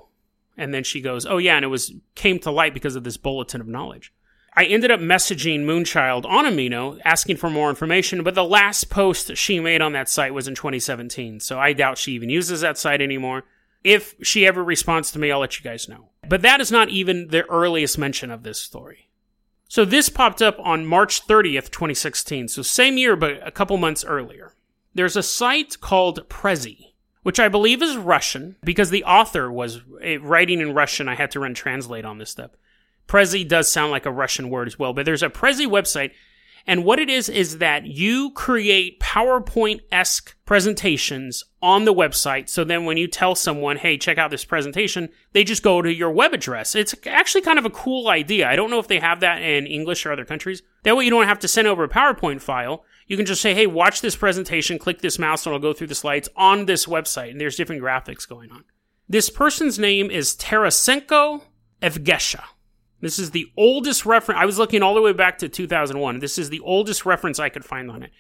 And 0.58 0.74
then 0.74 0.84
she 0.84 1.00
goes, 1.00 1.26
"Oh 1.26 1.38
yeah, 1.38 1.56
and 1.56 1.63
it 1.63 1.69
was 1.69 1.93
came 2.15 2.39
to 2.39 2.52
light 2.52 2.74
because 2.74 2.97
of 2.97 3.06
this 3.06 3.15
bulletin 3.15 3.62
of 3.62 3.67
knowledge." 3.67 4.12
I 4.54 4.65
ended 4.65 4.91
up 4.91 5.00
messaging 5.00 5.62
Moonchild 5.62 6.26
on 6.26 6.43
Amino 6.43 7.00
asking 7.06 7.38
for 7.38 7.50
more 7.50 7.69
information, 7.69 8.24
but 8.24 8.36
the 8.36 8.43
last 8.43 8.89
post 8.89 9.38
she 9.38 9.62
made 9.62 9.82
on 9.82 9.93
that 9.93 10.10
site 10.10 10.34
was 10.34 10.50
in 10.50 10.56
2017, 10.56 11.39
so 11.39 11.58
I 11.58 11.71
doubt 11.71 11.97
she 11.97 12.12
even 12.13 12.30
uses 12.30 12.60
that 12.60 12.78
site 12.78 13.02
anymore. 13.02 13.45
If 13.84 14.15
she 14.21 14.45
ever 14.45 14.62
responds 14.62 15.12
to 15.12 15.19
me, 15.19 15.32
I'll 15.32 15.39
let 15.39 15.58
you 15.58 15.63
guys 15.63 15.88
know. 15.88 16.10
But 16.28 16.41
that 16.41 16.60
is 16.60 16.71
not 16.71 16.89
even 16.89 17.30
the 17.30 17.50
earliest 17.50 17.97
mention 17.97 18.32
of 18.32 18.43
this 18.43 18.60
story. 18.60 19.09
So 19.69 19.86
this 19.86 20.10
popped 20.10 20.41
up 20.41 20.58
on 20.60 20.86
March 20.86 21.25
30th, 21.25 21.69
2016, 21.69 22.49
so 22.49 22.62
same 22.62 22.97
year, 22.97 23.15
but 23.15 23.39
a 23.47 23.51
couple 23.51 23.77
months 23.77 24.03
earlier. 24.03 24.53
There's 24.93 25.15
a 25.15 25.23
site 25.23 25.79
called 25.79 26.27
Prezi 26.27 26.89
which 27.23 27.39
I 27.39 27.47
believe 27.47 27.82
is 27.82 27.97
Russian 27.97 28.55
because 28.63 28.89
the 28.89 29.03
author 29.03 29.51
was 29.51 29.82
eh, 30.01 30.17
writing 30.21 30.62
in 30.62 30.73
Russian. 30.73 31.08
I 31.08 31.15
had 31.15 31.32
to 31.32 31.39
run 31.39 31.53
translate 31.53 32.05
on 32.05 32.17
this 32.17 32.29
stuff. 32.29 32.51
Prezi 33.08 33.47
does 33.47 33.71
sound 33.71 33.91
like 33.91 34.05
a 34.05 34.12
Russian 34.12 34.49
word 34.49 34.67
as 34.67 34.79
well, 34.79 34.93
but 34.93 35.05
there's 35.05 35.23
a 35.23 35.29
Prezi 35.29 35.67
website. 35.67 36.12
And 36.69 36.86
what 36.86 36.99
it 36.99 37.10
is, 37.10 37.27
is 37.27 37.58
that 37.58 37.86
you 37.86 38.32
create 38.32 38.99
PowerPoint 38.99 39.82
esque 39.91 40.36
presentations 40.45 41.43
on 41.62 41.84
the 41.84 41.93
website. 41.93 42.47
So 42.47 42.63
then 42.63 42.86
when 42.86 42.95
you 42.95 43.08
tell 43.08 43.36
someone, 43.36 43.77
hey, 43.77 43.97
check 43.97 44.17
out 44.17 44.32
this 44.32 44.45
presentation, 44.45 45.10
they 45.34 45.43
just 45.43 45.63
go 45.63 45.82
to 45.82 45.93
your 45.93 46.12
web 46.12 46.34
address. 46.34 46.75
It's 46.75 46.95
actually 47.05 47.41
kind 47.41 47.60
of 47.60 47.65
a 47.65 47.69
cool 47.69 48.08
idea. 48.08 48.47
I 48.47 48.55
don't 48.55 48.69
know 48.69 48.79
if 48.79 48.88
they 48.88 48.99
have 48.99 49.19
that 49.19 49.41
in 49.41 49.67
English 49.67 50.05
or 50.05 50.13
other 50.13 50.25
countries. 50.25 50.62
That 50.84 50.95
way 50.95 51.03
you 51.03 51.10
don't 51.10 51.27
have 51.27 51.39
to 51.39 51.47
send 51.47 51.67
over 51.67 51.84
a 51.84 51.89
PowerPoint 51.89 52.41
file 52.41 52.86
you 53.10 53.17
can 53.17 53.25
just 53.25 53.41
say, 53.41 53.55
hey, 53.55 53.65
watch 53.65 54.01
this 54.01 54.15
presentation, 54.15 54.77
click 54.77 55.01
this 55.01 55.17
mouse, 55.17 55.45
and 55.45 55.53
I'll 55.53 55.60
go 55.60 55.73
through 55.73 55.88
the 55.88 55.95
slides 55.95 56.29
on 56.36 56.67
this 56.67 56.86
website. 56.86 57.32
And 57.32 57.41
there's 57.41 57.55
different 57.55 57.82
graphics 57.82 58.29
going 58.29 58.51
on. 58.51 58.63
This 59.10 59.32
person's 59.32 59.79
name 59.79 60.12
is 60.12 60.36
Tarasenko 60.36 61.41
Evgesha. 61.82 62.43
This 63.02 63.20
is 63.20 63.32
the 63.32 63.52
oldest 63.56 64.06
reference. 64.06 64.40
I 64.42 64.46
was 64.46 64.58
looking 64.58 64.84
all 64.84 64.94
the 64.94 65.02
way 65.02 65.14
back 65.14 65.38
to 65.40 65.50
2001. 65.50 66.20
This 66.20 66.38
is 66.38 66.50
the 66.50 66.60
oldest 66.60 67.06
reference 67.06 67.40
I 67.40 67.50
could 67.50 67.66
find 67.66 67.90
on 67.90 68.04
it. 68.04 68.12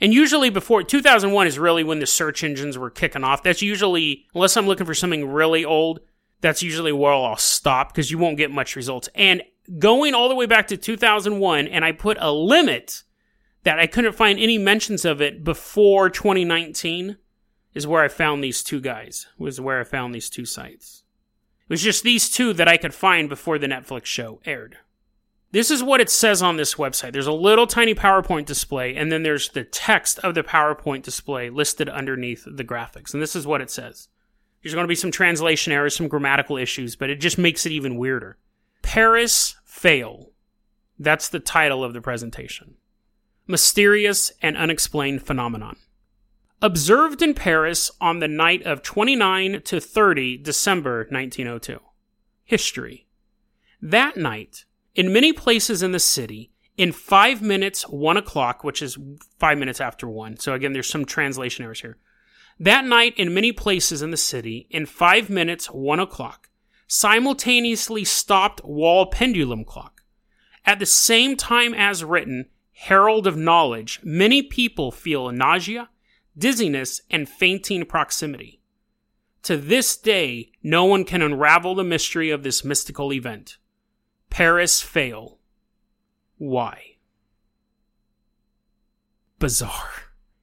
And 0.00 0.12
usually 0.12 0.50
before 0.50 0.82
2001 0.82 1.46
is 1.46 1.58
really 1.58 1.84
when 1.84 2.00
the 2.00 2.06
search 2.06 2.42
engines 2.42 2.76
were 2.76 2.90
kicking 2.90 3.24
off. 3.24 3.42
That's 3.42 3.62
usually, 3.62 4.26
unless 4.34 4.56
I'm 4.56 4.66
looking 4.66 4.86
for 4.86 4.94
something 4.94 5.28
really 5.28 5.64
old, 5.64 6.00
that's 6.40 6.62
usually 6.62 6.92
where 6.92 7.12
I'll 7.12 7.36
stop 7.36 7.92
because 7.92 8.10
you 8.10 8.18
won't 8.18 8.36
get 8.36 8.50
much 8.50 8.76
results. 8.76 9.08
And 9.14 9.42
going 9.78 10.14
all 10.14 10.28
the 10.28 10.34
way 10.34 10.46
back 10.46 10.66
to 10.68 10.76
2001, 10.76 11.68
and 11.68 11.84
I 11.84 11.92
put 11.92 12.18
a 12.20 12.32
limit 12.32 13.04
that 13.62 13.78
I 13.78 13.86
couldn't 13.86 14.14
find 14.14 14.38
any 14.38 14.58
mentions 14.58 15.04
of 15.04 15.22
it 15.22 15.44
before 15.44 16.10
2019 16.10 17.16
is 17.72 17.86
where 17.86 18.02
I 18.02 18.08
found 18.08 18.42
these 18.42 18.62
two 18.62 18.80
guys, 18.80 19.26
was 19.38 19.60
where 19.60 19.80
I 19.80 19.84
found 19.84 20.14
these 20.14 20.28
two 20.28 20.44
sites. 20.44 21.03
It 21.68 21.72
was 21.72 21.82
just 21.82 22.02
these 22.02 22.30
two 22.30 22.52
that 22.54 22.68
I 22.68 22.76
could 22.76 22.94
find 22.94 23.28
before 23.28 23.58
the 23.58 23.66
Netflix 23.66 24.06
show 24.06 24.40
aired. 24.44 24.76
This 25.50 25.70
is 25.70 25.82
what 25.82 26.00
it 26.00 26.10
says 26.10 26.42
on 26.42 26.56
this 26.56 26.74
website. 26.74 27.12
There's 27.12 27.28
a 27.28 27.32
little 27.32 27.66
tiny 27.66 27.94
PowerPoint 27.94 28.44
display, 28.44 28.96
and 28.96 29.10
then 29.10 29.22
there's 29.22 29.50
the 29.50 29.64
text 29.64 30.18
of 30.18 30.34
the 30.34 30.42
PowerPoint 30.42 31.02
display 31.02 31.48
listed 31.48 31.88
underneath 31.88 32.44
the 32.44 32.64
graphics. 32.64 33.14
And 33.14 33.22
this 33.22 33.36
is 33.36 33.46
what 33.46 33.60
it 33.60 33.70
says. 33.70 34.08
There's 34.62 34.74
going 34.74 34.84
to 34.84 34.88
be 34.88 34.94
some 34.94 35.12
translation 35.12 35.72
errors, 35.72 35.94
some 35.94 36.08
grammatical 36.08 36.56
issues, 36.56 36.96
but 36.96 37.08
it 37.08 37.20
just 37.20 37.38
makes 37.38 37.66
it 37.66 37.72
even 37.72 37.96
weirder. 37.96 38.36
Paris 38.82 39.56
Fail. 39.64 40.30
That's 40.98 41.28
the 41.28 41.40
title 41.40 41.84
of 41.84 41.92
the 41.92 42.00
presentation 42.00 42.76
mysterious 43.46 44.32
and 44.40 44.56
unexplained 44.56 45.22
phenomenon. 45.22 45.76
Observed 46.62 47.20
in 47.20 47.34
Paris 47.34 47.90
on 48.00 48.20
the 48.20 48.28
night 48.28 48.62
of 48.62 48.82
29 48.82 49.62
to 49.62 49.80
30 49.80 50.38
December 50.38 51.06
1902. 51.10 51.80
History. 52.44 53.06
That 53.82 54.16
night, 54.16 54.64
in 54.94 55.12
many 55.12 55.32
places 55.32 55.82
in 55.82 55.92
the 55.92 55.98
city, 55.98 56.52
in 56.76 56.92
five 56.92 57.42
minutes, 57.42 57.82
one 57.82 58.16
o'clock, 58.16 58.64
which 58.64 58.82
is 58.82 58.98
five 59.38 59.58
minutes 59.58 59.80
after 59.80 60.08
one. 60.08 60.38
So 60.38 60.54
again, 60.54 60.72
there's 60.72 60.88
some 60.88 61.04
translation 61.04 61.64
errors 61.64 61.80
here. 61.80 61.98
That 62.58 62.84
night, 62.84 63.14
in 63.16 63.34
many 63.34 63.52
places 63.52 64.02
in 64.02 64.10
the 64.10 64.16
city, 64.16 64.66
in 64.70 64.86
five 64.86 65.28
minutes, 65.28 65.66
one 65.66 66.00
o'clock, 66.00 66.48
simultaneously 66.86 68.04
stopped 68.04 68.64
wall 68.64 69.06
pendulum 69.06 69.64
clock. 69.64 70.02
At 70.64 70.78
the 70.78 70.86
same 70.86 71.36
time 71.36 71.74
as 71.74 72.04
written, 72.04 72.46
herald 72.72 73.26
of 73.26 73.36
knowledge, 73.36 74.00
many 74.02 74.42
people 74.42 74.90
feel 74.90 75.30
nausea, 75.30 75.90
dizziness, 76.36 77.00
and 77.10 77.28
fainting 77.28 77.84
proximity. 77.84 78.60
To 79.44 79.56
this 79.56 79.96
day, 79.96 80.52
no 80.62 80.84
one 80.84 81.04
can 81.04 81.22
unravel 81.22 81.74
the 81.74 81.84
mystery 81.84 82.30
of 82.30 82.42
this 82.42 82.64
mystical 82.64 83.12
event. 83.12 83.58
Paris 84.30 84.80
fail. 84.80 85.38
Why? 86.38 86.96
Bizarre. 89.38 89.90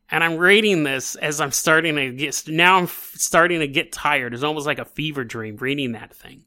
And 0.10 0.24
I'm 0.24 0.38
reading 0.38 0.84
this 0.84 1.16
as 1.16 1.42
I'm 1.42 1.52
starting 1.52 1.96
to 1.96 2.12
get, 2.12 2.44
now 2.48 2.78
I'm 2.78 2.88
starting 2.88 3.62
to 3.62 3.68
get 3.68 3.92
tired. 3.92 4.34
It's 4.34 4.44
almost 4.44 4.68
like 4.68 4.80
a 4.80 4.86
fever 4.86 5.24
dream 5.24 5.56
reading 5.58 5.94
that 5.94 6.14
thing. 6.14 6.44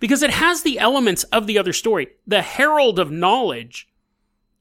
because 0.00 0.22
it 0.22 0.30
has 0.30 0.62
the 0.62 0.78
elements 0.78 1.24
of 1.24 1.46
the 1.46 1.58
other 1.58 1.72
story. 1.72 2.08
The 2.26 2.42
Herald 2.42 2.98
of 2.98 3.10
Knowledge 3.10 3.88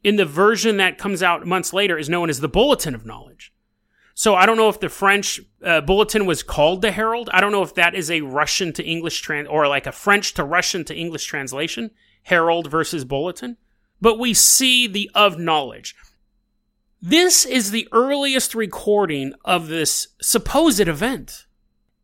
in 0.04 0.16
the 0.16 0.26
version 0.26 0.78
that 0.78 0.98
comes 0.98 1.22
out 1.22 1.46
months 1.46 1.74
later 1.74 1.98
is 1.98 2.10
known 2.10 2.30
as 2.30 2.40
the 2.40 2.48
Bulletin 2.48 2.96
of 2.96 3.06
Knowledge. 3.06 3.54
So 4.20 4.34
I 4.34 4.48
don't 4.48 4.58
know 4.58 4.68
if 4.68 4.80
the 4.80 4.90
French 4.90 5.40
uh, 5.64 5.80
bulletin 5.82 6.26
was 6.26 6.42
called 6.42 6.82
the 6.82 6.90
Herald. 6.90 7.30
I 7.32 7.40
don't 7.40 7.52
know 7.52 7.62
if 7.62 7.76
that 7.76 7.94
is 7.94 8.10
a 8.10 8.22
Russian 8.22 8.74
to 8.74 8.84
English 8.84 9.22
trans 9.22 9.48
or 9.48 9.68
like 9.68 9.86
a 9.86 9.92
French 9.92 10.34
to 10.34 10.44
Russian 10.44 10.84
to 10.86 10.96
English 10.96 11.26
translation, 11.26 11.92
Herald 12.24 12.66
versus 12.66 13.06
bulletin. 13.06 13.58
But 14.02 14.18
we 14.18 14.34
see 14.34 14.88
the 14.88 15.12
of 15.14 15.38
knowledge. 15.38 15.94
This 17.00 17.46
is 17.46 17.70
the 17.70 17.88
earliest 17.92 18.56
recording 18.56 19.34
of 19.46 19.68
this 19.68 20.08
supposed 20.20 20.88
event. 20.88 21.46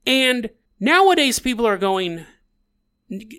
And 0.06 0.52
nowadays 0.80 1.40
people 1.40 1.66
are 1.66 1.80
going, 1.80 2.28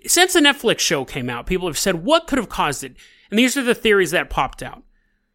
since 0.05 0.33
the 0.33 0.41
Netflix 0.41 0.79
show 0.79 1.05
came 1.05 1.29
out, 1.29 1.45
people 1.45 1.67
have 1.67 1.77
said, 1.77 2.03
what 2.03 2.27
could 2.27 2.39
have 2.39 2.49
caused 2.49 2.83
it? 2.83 2.97
And 3.29 3.39
these 3.39 3.55
are 3.55 3.63
the 3.63 3.73
theories 3.73 4.11
that 4.11 4.29
popped 4.29 4.61
out. 4.61 4.83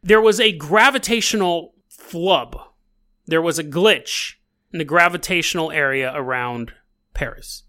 There 0.03 0.21
was 0.21 0.41
a 0.41 0.53
gravitational 0.53 1.73
flub. 1.89 2.67
There 3.27 3.43
was 3.43 3.59
a 3.59 3.65
glitch 3.65 4.35
in 4.73 4.79
the 4.79 4.85
gravitational 4.85 5.71
area 5.71 6.13
around 6.15 6.73
Paris. 7.15 7.65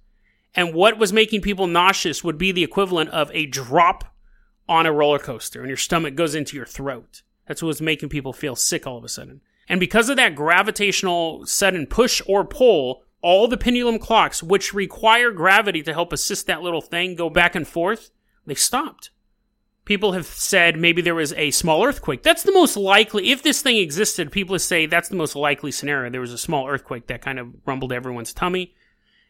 And 0.53 0.73
what 0.73 0.97
was 0.97 1.13
making 1.13 1.41
people 1.41 1.67
nauseous 1.67 2.23
would 2.23 2.37
be 2.37 2.51
the 2.51 2.63
equivalent 2.63 3.09
of 3.11 3.31
a 3.33 3.45
drop 3.45 4.13
on 4.67 4.85
a 4.85 4.91
roller 4.91 5.19
coaster 5.19 5.59
and 5.59 5.69
your 5.69 5.77
stomach 5.77 6.15
goes 6.15 6.35
into 6.35 6.55
your 6.55 6.65
throat. 6.65 7.23
That's 7.47 7.61
what 7.61 7.67
was 7.67 7.81
making 7.81 8.09
people 8.09 8.33
feel 8.33 8.55
sick 8.55 8.85
all 8.85 8.97
of 8.97 9.03
a 9.03 9.09
sudden. 9.09 9.41
And 9.67 9.79
because 9.79 10.09
of 10.09 10.17
that 10.17 10.35
gravitational 10.35 11.45
sudden 11.45 11.87
push 11.87 12.21
or 12.27 12.45
pull, 12.45 13.03
all 13.21 13.47
the 13.47 13.57
pendulum 13.57 13.99
clocks, 13.99 14.41
which 14.41 14.73
require 14.73 15.31
gravity 15.31 15.81
to 15.83 15.93
help 15.93 16.11
assist 16.11 16.47
that 16.47 16.61
little 16.61 16.81
thing 16.81 17.15
go 17.15 17.29
back 17.29 17.55
and 17.55 17.67
forth, 17.67 18.11
they 18.45 18.55
stopped. 18.55 19.11
People 19.91 20.13
have 20.13 20.25
said 20.25 20.77
maybe 20.77 21.01
there 21.01 21.13
was 21.13 21.33
a 21.33 21.51
small 21.51 21.83
earthquake. 21.83 22.23
That's 22.23 22.43
the 22.43 22.53
most 22.53 22.77
likely. 22.77 23.29
If 23.29 23.43
this 23.43 23.61
thing 23.61 23.75
existed, 23.75 24.31
people 24.31 24.57
say 24.57 24.85
that's 24.85 25.09
the 25.09 25.17
most 25.17 25.35
likely 25.35 25.69
scenario. 25.69 26.09
There 26.09 26.21
was 26.21 26.31
a 26.31 26.37
small 26.37 26.65
earthquake 26.65 27.07
that 27.07 27.21
kind 27.21 27.37
of 27.37 27.53
rumbled 27.65 27.91
everyone's 27.91 28.31
tummy 28.31 28.73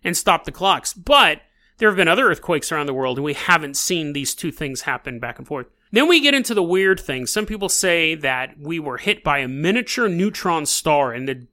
and 0.03 0.15
stopped 0.15 0.45
the 0.45 0.51
clocks. 0.51 0.93
But 0.93 1.41
there 1.79 1.89
have 1.89 1.97
been 1.97 2.07
other 2.07 2.29
earthquakes 2.29 2.71
around 2.71 2.85
the 2.85 2.93
world, 2.93 3.17
and 3.17 3.25
we 3.25 3.33
haven't 3.33 3.75
seen 3.75 4.13
these 4.13 4.35
two 4.35 4.51
things 4.51 4.81
happen 4.81 5.19
back 5.19 5.39
and 5.39 5.47
forth. 5.47 5.65
Then 5.91 6.07
we 6.07 6.21
get 6.21 6.35
into 6.35 6.53
the 6.53 6.61
weird 6.61 6.99
things. 6.99 7.33
Some 7.33 7.47
people 7.47 7.67
say 7.67 8.13
that 8.13 8.59
we 8.59 8.77
were 8.77 8.97
hit 8.97 9.23
by 9.23 9.39
a 9.39 9.47
miniature 9.47 10.09
neutron 10.09 10.67
star, 10.67 11.11
and 11.11 11.27
the 11.27 11.47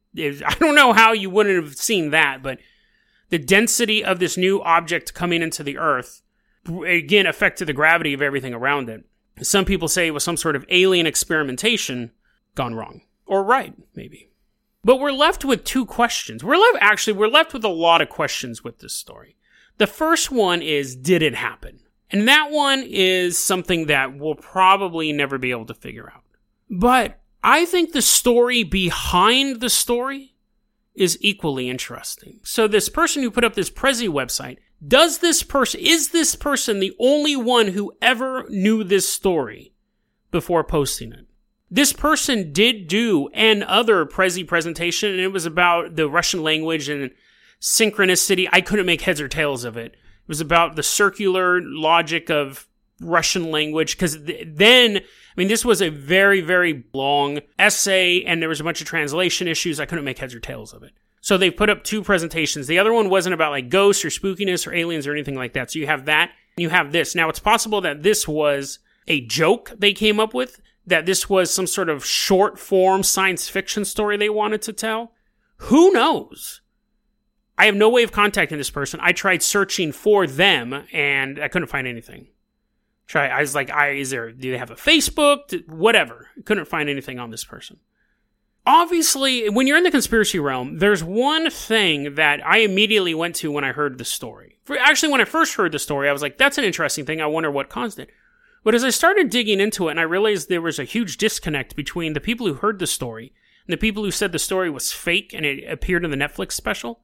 I 0.46 0.54
don't 0.60 0.74
know 0.74 0.92
how 0.92 1.12
you 1.12 1.30
wouldn't 1.30 1.64
have 1.64 1.76
seen 1.76 2.10
that, 2.10 2.42
but 2.42 2.58
the 3.30 3.38
density 3.38 4.04
of 4.04 4.18
this 4.18 4.36
new 4.36 4.60
object 4.60 5.14
coming 5.14 5.40
into 5.40 5.62
the 5.62 5.78
Earth 5.78 6.20
again 6.68 7.26
affected 7.26 7.66
the 7.66 7.72
gravity 7.72 8.14
of 8.14 8.22
everything 8.22 8.54
around 8.54 8.88
it. 8.88 9.04
Some 9.42 9.64
people 9.64 9.88
say 9.88 10.06
it 10.06 10.14
was 10.14 10.24
some 10.24 10.36
sort 10.36 10.56
of 10.56 10.64
alien 10.68 11.06
experimentation 11.06 12.12
gone 12.54 12.74
wrong. 12.74 13.02
Or 13.26 13.44
right, 13.44 13.74
maybe. 13.94 14.30
But 14.84 15.00
we're 15.00 15.12
left 15.12 15.44
with 15.44 15.64
two 15.64 15.84
questions. 15.84 16.42
We're 16.42 16.56
left, 16.56 16.78
actually, 16.80 17.12
we're 17.14 17.28
left 17.28 17.52
with 17.52 17.64
a 17.64 17.68
lot 17.68 18.00
of 18.00 18.08
questions 18.08 18.64
with 18.64 18.78
this 18.78 18.94
story. 18.94 19.36
The 19.78 19.86
first 19.86 20.30
one 20.30 20.62
is, 20.62 20.96
did 20.96 21.22
it 21.22 21.34
happen? 21.34 21.80
And 22.10 22.26
that 22.26 22.50
one 22.50 22.82
is 22.82 23.38
something 23.38 23.86
that 23.86 24.16
we'll 24.16 24.34
probably 24.34 25.12
never 25.12 25.38
be 25.38 25.50
able 25.50 25.66
to 25.66 25.74
figure 25.74 26.10
out. 26.14 26.24
But 26.70 27.20
I 27.42 27.64
think 27.66 27.92
the 27.92 28.02
story 28.02 28.62
behind 28.62 29.60
the 29.60 29.70
story 29.70 30.34
is 30.94 31.18
equally 31.20 31.68
interesting. 31.68 32.40
So 32.42 32.66
this 32.66 32.88
person 32.88 33.22
who 33.22 33.30
put 33.30 33.44
up 33.44 33.54
this 33.54 33.70
Prezi 33.70 34.08
website 34.08 34.58
does 34.86 35.18
this 35.18 35.42
person, 35.42 35.80
is 35.80 36.10
this 36.10 36.34
person 36.34 36.78
the 36.78 36.94
only 36.98 37.36
one 37.36 37.68
who 37.68 37.92
ever 38.00 38.46
knew 38.48 38.84
this 38.84 39.08
story 39.08 39.72
before 40.30 40.62
posting 40.62 41.12
it? 41.12 41.26
This 41.70 41.92
person 41.92 42.52
did 42.52 42.88
do 42.88 43.28
an 43.34 43.62
other 43.62 44.06
Prezi 44.06 44.46
presentation, 44.46 45.10
and 45.10 45.20
it 45.20 45.32
was 45.32 45.44
about 45.44 45.96
the 45.96 46.08
Russian 46.08 46.42
language 46.42 46.88
and 46.88 47.10
synchronicity. 47.60 48.48
I 48.52 48.60
couldn't 48.60 48.86
make 48.86 49.02
heads 49.02 49.20
or 49.20 49.28
tails 49.28 49.64
of 49.64 49.76
it. 49.76 49.92
It 49.92 50.28
was 50.28 50.40
about 50.40 50.76
the 50.76 50.82
circular 50.82 51.60
logic 51.60 52.30
of 52.30 52.66
Russian 53.00 53.50
language, 53.50 53.96
because 53.96 54.16
th- 54.24 54.46
then, 54.48 54.96
I 54.96 55.00
mean, 55.36 55.48
this 55.48 55.64
was 55.64 55.82
a 55.82 55.90
very, 55.90 56.40
very 56.40 56.84
long 56.94 57.40
essay, 57.58 58.22
and 58.24 58.40
there 58.40 58.48
was 58.48 58.60
a 58.60 58.64
bunch 58.64 58.80
of 58.80 58.86
translation 58.86 59.46
issues. 59.46 59.78
I 59.78 59.86
couldn't 59.86 60.04
make 60.04 60.18
heads 60.18 60.34
or 60.34 60.40
tails 60.40 60.72
of 60.72 60.82
it. 60.82 60.92
So 61.20 61.36
they've 61.36 61.56
put 61.56 61.70
up 61.70 61.84
two 61.84 62.02
presentations. 62.02 62.66
The 62.66 62.78
other 62.78 62.92
one 62.92 63.10
wasn't 63.10 63.34
about 63.34 63.50
like 63.52 63.68
ghosts 63.68 64.04
or 64.04 64.08
spookiness 64.08 64.66
or 64.66 64.74
aliens 64.74 65.06
or 65.06 65.12
anything 65.12 65.34
like 65.34 65.52
that. 65.54 65.70
So 65.70 65.78
you 65.78 65.86
have 65.86 66.06
that 66.06 66.30
you 66.58 66.70
have 66.70 66.92
this. 66.92 67.14
Now 67.14 67.28
it's 67.28 67.38
possible 67.38 67.80
that 67.82 68.02
this 68.02 68.26
was 68.26 68.78
a 69.06 69.20
joke 69.22 69.72
they 69.76 69.92
came 69.92 70.20
up 70.20 70.34
with, 70.34 70.60
that 70.86 71.06
this 71.06 71.28
was 71.28 71.50
some 71.50 71.66
sort 71.66 71.88
of 71.88 72.04
short 72.04 72.58
form 72.58 73.02
science 73.02 73.48
fiction 73.48 73.84
story 73.84 74.16
they 74.16 74.28
wanted 74.28 74.62
to 74.62 74.72
tell. 74.72 75.12
Who 75.62 75.92
knows? 75.92 76.60
I 77.56 77.66
have 77.66 77.74
no 77.74 77.88
way 77.88 78.04
of 78.04 78.12
contacting 78.12 78.58
this 78.58 78.70
person. 78.70 79.00
I 79.02 79.12
tried 79.12 79.42
searching 79.42 79.92
for 79.92 80.26
them 80.26 80.84
and 80.92 81.42
I 81.42 81.48
couldn't 81.48 81.68
find 81.68 81.86
anything. 81.86 82.28
Try. 83.06 83.28
I 83.28 83.40
was 83.40 83.54
like, 83.54 83.70
I 83.70 83.90
is 83.90 84.10
there? 84.10 84.30
Do 84.30 84.52
they 84.52 84.58
have 84.58 84.70
a 84.70 84.76
Facebook? 84.76 85.66
Whatever. 85.68 86.28
Couldn't 86.44 86.68
find 86.68 86.88
anything 86.88 87.18
on 87.18 87.30
this 87.30 87.44
person 87.44 87.78
obviously, 88.68 89.48
when 89.48 89.66
you're 89.66 89.78
in 89.78 89.82
the 89.82 89.90
conspiracy 89.90 90.38
realm, 90.38 90.78
there's 90.78 91.02
one 91.02 91.50
thing 91.50 92.14
that 92.16 92.46
I 92.46 92.58
immediately 92.58 93.14
went 93.14 93.34
to 93.36 93.50
when 93.50 93.64
I 93.64 93.72
heard 93.72 93.96
the 93.96 94.04
story. 94.04 94.58
Actually, 94.78 95.10
when 95.10 95.22
I 95.22 95.24
first 95.24 95.54
heard 95.54 95.72
the 95.72 95.78
story, 95.78 96.08
I 96.08 96.12
was 96.12 96.20
like, 96.20 96.36
that's 96.36 96.58
an 96.58 96.64
interesting 96.64 97.06
thing. 97.06 97.20
I 97.20 97.26
wonder 97.26 97.50
what 97.50 97.70
caused 97.70 97.98
it. 97.98 98.10
But 98.62 98.74
as 98.74 98.84
I 98.84 98.90
started 98.90 99.30
digging 99.30 99.58
into 99.58 99.88
it 99.88 99.92
and 99.92 100.00
I 100.00 100.02
realized 100.02 100.48
there 100.48 100.60
was 100.60 100.78
a 100.78 100.84
huge 100.84 101.16
disconnect 101.16 101.76
between 101.76 102.12
the 102.12 102.20
people 102.20 102.46
who 102.46 102.54
heard 102.54 102.78
the 102.78 102.86
story 102.86 103.32
and 103.66 103.72
the 103.72 103.78
people 103.78 104.04
who 104.04 104.10
said 104.10 104.32
the 104.32 104.38
story 104.38 104.68
was 104.68 104.92
fake 104.92 105.32
and 105.32 105.46
it 105.46 105.64
appeared 105.66 106.04
in 106.04 106.10
the 106.10 106.16
Netflix 106.16 106.52
special, 106.52 107.00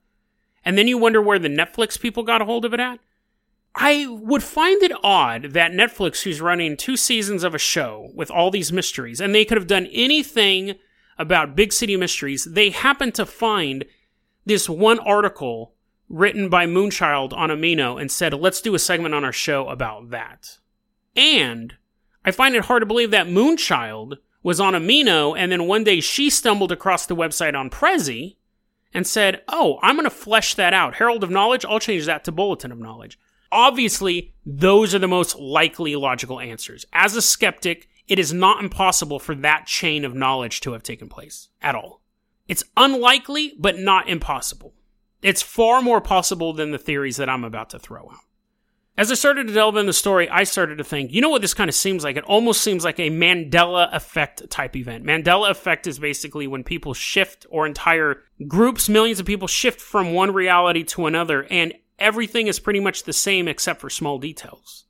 and 0.64 0.76
then 0.76 0.86
you 0.86 0.98
wonder 0.98 1.22
where 1.22 1.38
the 1.38 1.48
Netflix 1.48 1.98
people 1.98 2.22
got 2.22 2.42
a 2.42 2.44
hold 2.44 2.66
of 2.66 2.74
it 2.74 2.80
at, 2.80 3.00
I 3.74 4.06
would 4.08 4.42
find 4.42 4.82
it 4.82 4.92
odd 5.02 5.52
that 5.52 5.72
Netflix, 5.72 6.22
who's 6.22 6.40
running 6.40 6.76
two 6.76 6.96
seasons 6.96 7.42
of 7.42 7.54
a 7.54 7.58
show 7.58 8.10
with 8.14 8.30
all 8.30 8.50
these 8.50 8.72
mysteries, 8.72 9.20
and 9.20 9.34
they 9.34 9.44
could 9.44 9.56
have 9.56 9.66
done 9.66 9.86
anything 9.86 10.74
about 11.18 11.56
big 11.56 11.72
city 11.72 11.96
mysteries, 11.96 12.44
they 12.44 12.70
happened 12.70 13.14
to 13.14 13.26
find 13.26 13.84
this 14.44 14.68
one 14.68 14.98
article 14.98 15.74
written 16.08 16.48
by 16.48 16.66
Moonchild 16.66 17.32
on 17.32 17.48
Amino 17.48 18.00
and 18.00 18.10
said, 18.10 18.34
let's 18.34 18.60
do 18.60 18.74
a 18.74 18.78
segment 18.78 19.14
on 19.14 19.24
our 19.24 19.32
show 19.32 19.68
about 19.68 20.10
that. 20.10 20.58
And 21.16 21.74
I 22.24 22.30
find 22.30 22.54
it 22.54 22.66
hard 22.66 22.82
to 22.82 22.86
believe 22.86 23.10
that 23.12 23.26
Moonchild 23.26 24.16
was 24.42 24.60
on 24.60 24.74
Amino 24.74 25.36
and 25.36 25.50
then 25.50 25.66
one 25.66 25.84
day 25.84 26.00
she 26.00 26.28
stumbled 26.28 26.72
across 26.72 27.06
the 27.06 27.16
website 27.16 27.54
on 27.54 27.70
Prezi 27.70 28.36
and 28.92 29.06
said, 29.06 29.42
oh, 29.48 29.78
I'm 29.82 29.96
going 29.96 30.04
to 30.04 30.10
flesh 30.10 30.54
that 30.54 30.74
out. 30.74 30.96
Herald 30.96 31.24
of 31.24 31.30
Knowledge, 31.30 31.64
I'll 31.64 31.80
change 31.80 32.06
that 32.06 32.24
to 32.24 32.32
Bulletin 32.32 32.70
of 32.70 32.78
Knowledge. 32.78 33.18
Obviously, 33.50 34.34
those 34.44 34.94
are 34.94 34.98
the 34.98 35.08
most 35.08 35.36
likely 35.36 35.96
logical 35.96 36.40
answers. 36.40 36.84
As 36.92 37.16
a 37.16 37.22
skeptic, 37.22 37.88
it 38.08 38.18
is 38.18 38.32
not 38.32 38.62
impossible 38.62 39.18
for 39.18 39.34
that 39.36 39.66
chain 39.66 40.04
of 40.04 40.14
knowledge 40.14 40.60
to 40.60 40.72
have 40.72 40.82
taken 40.82 41.08
place 41.08 41.48
at 41.62 41.74
all. 41.74 42.02
It's 42.46 42.64
unlikely, 42.76 43.54
but 43.58 43.78
not 43.78 44.08
impossible. 44.08 44.74
It's 45.22 45.42
far 45.42 45.80
more 45.80 46.00
possible 46.00 46.52
than 46.52 46.70
the 46.70 46.78
theories 46.78 47.16
that 47.16 47.30
I'm 47.30 47.44
about 47.44 47.70
to 47.70 47.78
throw 47.78 48.10
out. 48.10 48.18
As 48.96 49.10
I 49.10 49.14
started 49.14 49.48
to 49.48 49.54
delve 49.54 49.76
in 49.76 49.86
the 49.86 49.92
story, 49.92 50.28
I 50.28 50.44
started 50.44 50.78
to 50.78 50.84
think, 50.84 51.12
you 51.12 51.20
know 51.20 51.28
what 51.28 51.42
this 51.42 51.54
kind 51.54 51.68
of 51.68 51.74
seems 51.74 52.04
like? 52.04 52.16
It 52.16 52.24
almost 52.24 52.60
seems 52.60 52.84
like 52.84 53.00
a 53.00 53.10
Mandela 53.10 53.92
effect 53.92 54.48
type 54.50 54.76
event. 54.76 55.04
Mandela 55.04 55.50
effect 55.50 55.88
is 55.88 55.98
basically 55.98 56.46
when 56.46 56.62
people 56.62 56.94
shift 56.94 57.44
or 57.50 57.66
entire 57.66 58.22
groups, 58.46 58.88
millions 58.88 59.18
of 59.18 59.26
people 59.26 59.48
shift 59.48 59.80
from 59.80 60.12
one 60.12 60.32
reality 60.32 60.84
to 60.84 61.06
another 61.06 61.44
and 61.50 61.74
everything 61.98 62.46
is 62.46 62.60
pretty 62.60 62.78
much 62.78 63.02
the 63.02 63.12
same 63.12 63.48
except 63.48 63.80
for 63.80 63.90
small 63.90 64.18
details. 64.18 64.84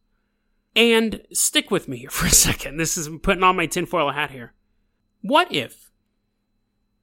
And 0.76 1.22
stick 1.32 1.70
with 1.70 1.88
me 1.88 1.98
here 1.98 2.10
for 2.10 2.26
a 2.26 2.30
second. 2.48 2.76
This 2.76 2.96
is 2.96 3.08
putting 3.22 3.42
on 3.42 3.56
my 3.56 3.66
tinfoil 3.66 4.10
hat 4.10 4.30
here. 4.30 4.52
What 5.20 5.52
if 5.52 5.90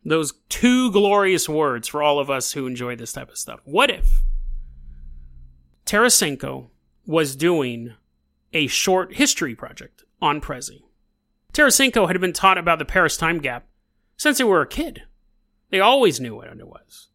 those 0.04 0.34
two 0.50 0.92
glorious 0.92 1.48
words 1.48 1.88
for 1.88 2.04
all 2.04 2.20
of 2.20 2.30
us 2.30 2.52
who 2.54 2.68
enjoy 2.68 2.96
this 2.96 3.14
type 3.14 3.30
of 3.30 3.38
stuff? 3.38 3.62
What 3.64 3.90
if 3.90 4.24
Tarasenko 5.86 6.70
was 7.06 7.36
doing 7.36 7.94
a 8.54 8.68
short 8.68 9.16
history 9.16 9.56
project 9.56 10.04
on 10.22 10.42
Prezi? 10.42 10.82
Tarasenko 11.54 12.08
had 12.08 12.20
been 12.20 12.34
taught 12.34 12.58
about 12.58 12.80
the 12.80 12.86
Paris 12.86 13.18
time 13.18 13.40
gap 13.40 13.68
since 14.18 14.38
they 14.38 14.44
were 14.44 14.62
a 14.62 14.68
kid. 14.68 15.04
They 15.70 15.80
always 15.80 16.20
knew 16.20 16.36
what 16.36 16.48
it 16.48 16.68
was 16.68 17.11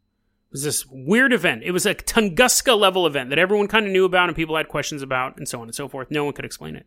was 0.57 0.62
this 0.62 0.87
weird 0.87 1.35
event. 1.35 1.62
It 1.64 1.73
was 1.73 1.85
a 1.85 1.95
Tunguska 1.95 2.79
level 2.79 3.07
event 3.07 3.29
that 3.29 3.38
everyone 3.38 3.69
kind 3.69 3.85
of 3.85 3.92
knew 3.92 4.07
about 4.07 4.31
and 4.31 4.35
people 4.35 4.57
had 4.57 4.69
questions 4.69 5.03
about 5.03 5.37
and 5.37 5.47
so 5.47 5.61
on 5.61 5.69
and 5.69 5.75
so 5.75 5.87
forth. 5.87 6.11
No 6.11 6.25
one 6.25 6.33
could 6.33 6.47
explain 6.47 6.77
it. 6.77 6.87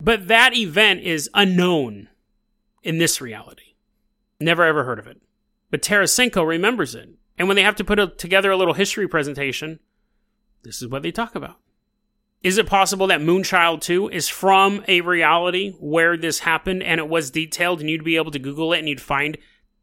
But 0.00 0.28
that 0.28 0.56
event 0.56 1.00
is 1.00 1.28
unknown 1.34 2.08
in 2.84 2.98
this 2.98 3.20
reality. 3.20 3.74
Never 4.38 4.62
ever 4.62 4.84
heard 4.84 5.00
of 5.00 5.08
it. 5.08 5.20
But 5.72 5.82
Tarasenko 5.82 6.46
remembers 6.46 6.94
it. 6.94 7.08
And 7.36 7.48
when 7.48 7.56
they 7.56 7.64
have 7.64 7.74
to 7.76 7.84
put 7.84 7.98
a, 7.98 8.06
together 8.06 8.52
a 8.52 8.56
little 8.56 8.74
history 8.74 9.08
presentation, 9.08 9.80
this 10.62 10.80
is 10.80 10.86
what 10.86 11.02
they 11.02 11.10
talk 11.10 11.34
about. 11.34 11.58
Is 12.44 12.58
it 12.58 12.68
possible 12.68 13.08
that 13.08 13.20
Moonchild 13.20 13.80
too 13.80 14.08
is 14.08 14.28
from 14.28 14.84
a 14.86 15.00
reality 15.00 15.72
where 15.80 16.16
this 16.16 16.38
happened 16.38 16.84
and 16.84 17.00
it 17.00 17.08
was 17.08 17.32
detailed 17.32 17.80
and 17.80 17.90
you'd 17.90 18.04
be 18.04 18.16
able 18.16 18.30
to 18.30 18.38
Google 18.38 18.72
it 18.72 18.78
and 18.78 18.88
you'd 18.88 19.00
find 19.00 19.36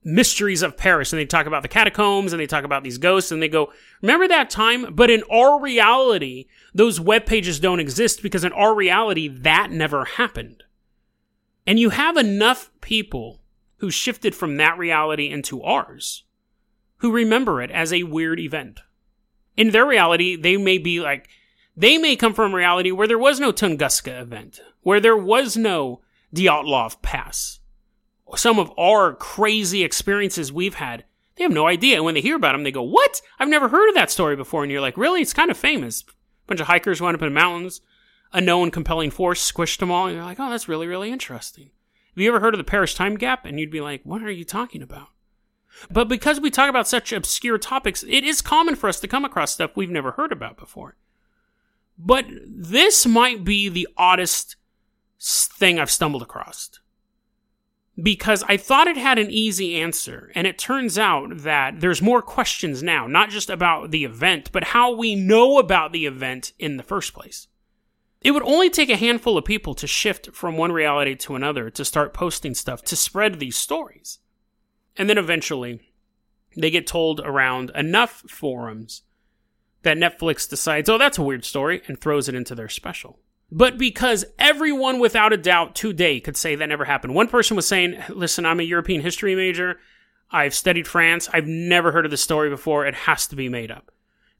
mysteries 0.07 0.61
of 0.61 0.77
Paris 0.77 1.11
and 1.11 1.19
they 1.19 1.25
talk 1.25 1.45
about 1.45 1.63
the 1.63 1.67
catacombs 1.67 2.31
and 2.31 2.39
they 2.39 2.47
talk 2.47 2.63
about 2.63 2.81
these 2.81 2.97
ghosts 2.97 3.31
and 3.31 3.43
they 3.43 3.49
go, 3.49 3.71
remember 4.01 4.27
that 4.27 4.49
time? 4.49 4.95
But 4.95 5.09
in 5.09 5.21
our 5.29 5.59
reality, 5.59 6.45
those 6.73 6.99
web 6.99 7.25
pages 7.25 7.59
don't 7.59 7.81
exist 7.81 8.23
because 8.23 8.45
in 8.45 8.53
our 8.53 8.73
reality, 8.73 9.27
that 9.27 9.69
never 9.69 10.05
happened. 10.05 10.63
And 11.67 11.77
you 11.77 11.89
have 11.89 12.15
enough 12.15 12.71
people 12.79 13.41
who 13.77 13.91
shifted 13.91 14.33
from 14.33 14.55
that 14.55 14.77
reality 14.77 15.29
into 15.29 15.61
ours 15.61 16.23
who 16.99 17.11
remember 17.11 17.61
it 17.61 17.69
as 17.69 17.91
a 17.91 18.03
weird 18.03 18.39
event. 18.39 18.79
In 19.57 19.71
their 19.71 19.85
reality, 19.85 20.35
they 20.37 20.55
may 20.55 20.77
be 20.77 21.01
like, 21.01 21.27
they 21.75 21.97
may 21.97 22.15
come 22.15 22.33
from 22.33 22.53
a 22.53 22.57
reality 22.57 22.91
where 22.91 23.07
there 23.07 23.19
was 23.19 23.39
no 23.39 23.51
Tunguska 23.51 24.21
event, 24.21 24.61
where 24.81 25.01
there 25.01 25.17
was 25.17 25.57
no 25.57 26.01
Dyatlov 26.33 27.01
Pass. 27.01 27.59
Some 28.35 28.59
of 28.59 28.71
our 28.77 29.13
crazy 29.13 29.83
experiences 29.83 30.51
we've 30.51 30.75
had, 30.75 31.05
they 31.35 31.43
have 31.43 31.53
no 31.53 31.67
idea. 31.67 31.95
And 31.95 32.05
when 32.05 32.15
they 32.15 32.21
hear 32.21 32.35
about 32.35 32.53
them, 32.53 32.63
they 32.63 32.71
go, 32.71 32.83
What? 32.83 33.21
I've 33.39 33.47
never 33.47 33.69
heard 33.69 33.89
of 33.89 33.95
that 33.95 34.11
story 34.11 34.35
before. 34.35 34.63
And 34.63 34.71
you're 34.71 34.81
like, 34.81 34.97
Really? 34.97 35.21
It's 35.21 35.33
kind 35.33 35.51
of 35.51 35.57
famous. 35.57 36.01
A 36.01 36.47
bunch 36.47 36.59
of 36.59 36.67
hikers 36.67 36.99
went 36.99 37.15
up 37.15 37.21
in 37.21 37.27
the 37.27 37.39
mountains, 37.39 37.81
a 38.33 38.41
known 38.41 38.71
compelling 38.71 39.11
force 39.11 39.51
squished 39.51 39.79
them 39.79 39.91
all. 39.91 40.07
And 40.07 40.15
you're 40.15 40.25
like, 40.25 40.39
Oh, 40.39 40.49
that's 40.49 40.67
really, 40.67 40.87
really 40.87 41.11
interesting. 41.11 41.71
Have 42.15 42.21
you 42.23 42.29
ever 42.29 42.39
heard 42.39 42.53
of 42.53 42.57
the 42.57 42.63
Paris 42.63 42.93
time 42.93 43.15
gap? 43.15 43.45
And 43.45 43.59
you'd 43.59 43.71
be 43.71 43.81
like, 43.81 44.01
What 44.03 44.23
are 44.23 44.31
you 44.31 44.43
talking 44.43 44.81
about? 44.81 45.09
But 45.91 46.07
because 46.07 46.39
we 46.39 46.49
talk 46.49 46.69
about 46.69 46.87
such 46.87 47.13
obscure 47.13 47.57
topics, 47.57 48.03
it 48.07 48.23
is 48.23 48.41
common 48.41 48.75
for 48.75 48.89
us 48.89 48.99
to 48.99 49.07
come 49.07 49.23
across 49.23 49.53
stuff 49.53 49.75
we've 49.75 49.89
never 49.89 50.11
heard 50.11 50.31
about 50.31 50.57
before. 50.57 50.95
But 51.97 52.25
this 52.45 53.05
might 53.05 53.43
be 53.43 53.69
the 53.69 53.87
oddest 53.97 54.55
thing 55.19 55.79
I've 55.79 55.91
stumbled 55.91 56.21
across. 56.21 56.79
Because 58.01 58.43
I 58.47 58.57
thought 58.57 58.87
it 58.87 58.97
had 58.97 59.17
an 59.17 59.31
easy 59.31 59.75
answer, 59.75 60.31
and 60.35 60.45
it 60.45 60.59
turns 60.59 60.99
out 60.99 61.39
that 61.39 61.79
there's 61.79 62.01
more 62.01 62.21
questions 62.21 62.83
now, 62.83 63.07
not 63.07 63.31
just 63.31 63.49
about 63.49 63.89
the 63.89 64.05
event, 64.05 64.51
but 64.51 64.65
how 64.65 64.95
we 64.95 65.15
know 65.15 65.57
about 65.57 65.93
the 65.93 66.05
event 66.05 66.53
in 66.59 66.77
the 66.77 66.83
first 66.83 67.13
place. 67.13 67.47
It 68.21 68.31
would 68.31 68.43
only 68.43 68.69
take 68.69 68.89
a 68.89 68.97
handful 68.97 69.37
of 69.37 69.45
people 69.45 69.73
to 69.75 69.87
shift 69.87 70.31
from 70.33 70.57
one 70.57 70.71
reality 70.71 71.15
to 71.15 71.35
another 71.35 71.69
to 71.71 71.85
start 71.85 72.13
posting 72.13 72.53
stuff 72.53 72.83
to 72.83 72.95
spread 72.95 73.39
these 73.39 73.55
stories. 73.55 74.19
And 74.95 75.09
then 75.09 75.17
eventually, 75.17 75.79
they 76.55 76.69
get 76.69 76.87
told 76.87 77.19
around 77.19 77.71
enough 77.75 78.23
forums 78.27 79.03
that 79.83 79.97
Netflix 79.97 80.49
decides, 80.49 80.89
oh, 80.89 80.97
that's 80.97 81.17
a 81.17 81.23
weird 81.23 81.45
story, 81.45 81.81
and 81.87 81.99
throws 81.99 82.27
it 82.27 82.35
into 82.35 82.55
their 82.55 82.69
special. 82.69 83.19
But 83.51 83.77
because 83.77 84.25
everyone 84.37 84.99
without 84.99 85.31
a 85.31 85.37
doubt 85.37 85.73
today 85.75 86.19
could 86.19 86.35
say 86.35 86.55
that 86.55 86.65
never 86.67 86.85
happened. 86.85 87.15
One 87.15 87.29
person 87.29 87.55
was 87.55 87.67
saying, 87.67 88.01
listen, 88.09 88.45
I'm 88.45 88.59
a 88.59 88.63
European 88.63 89.01
history 89.01 89.35
major. 89.35 89.79
I've 90.29 90.53
studied 90.53 90.87
France. 90.87 91.29
I've 91.31 91.47
never 91.47 91.91
heard 91.91 92.05
of 92.05 92.11
the 92.11 92.17
story 92.17 92.49
before. 92.49 92.85
It 92.85 92.95
has 92.95 93.25
to 93.27 93.35
be 93.35 93.47
made 93.47 93.71
up. 93.71 93.91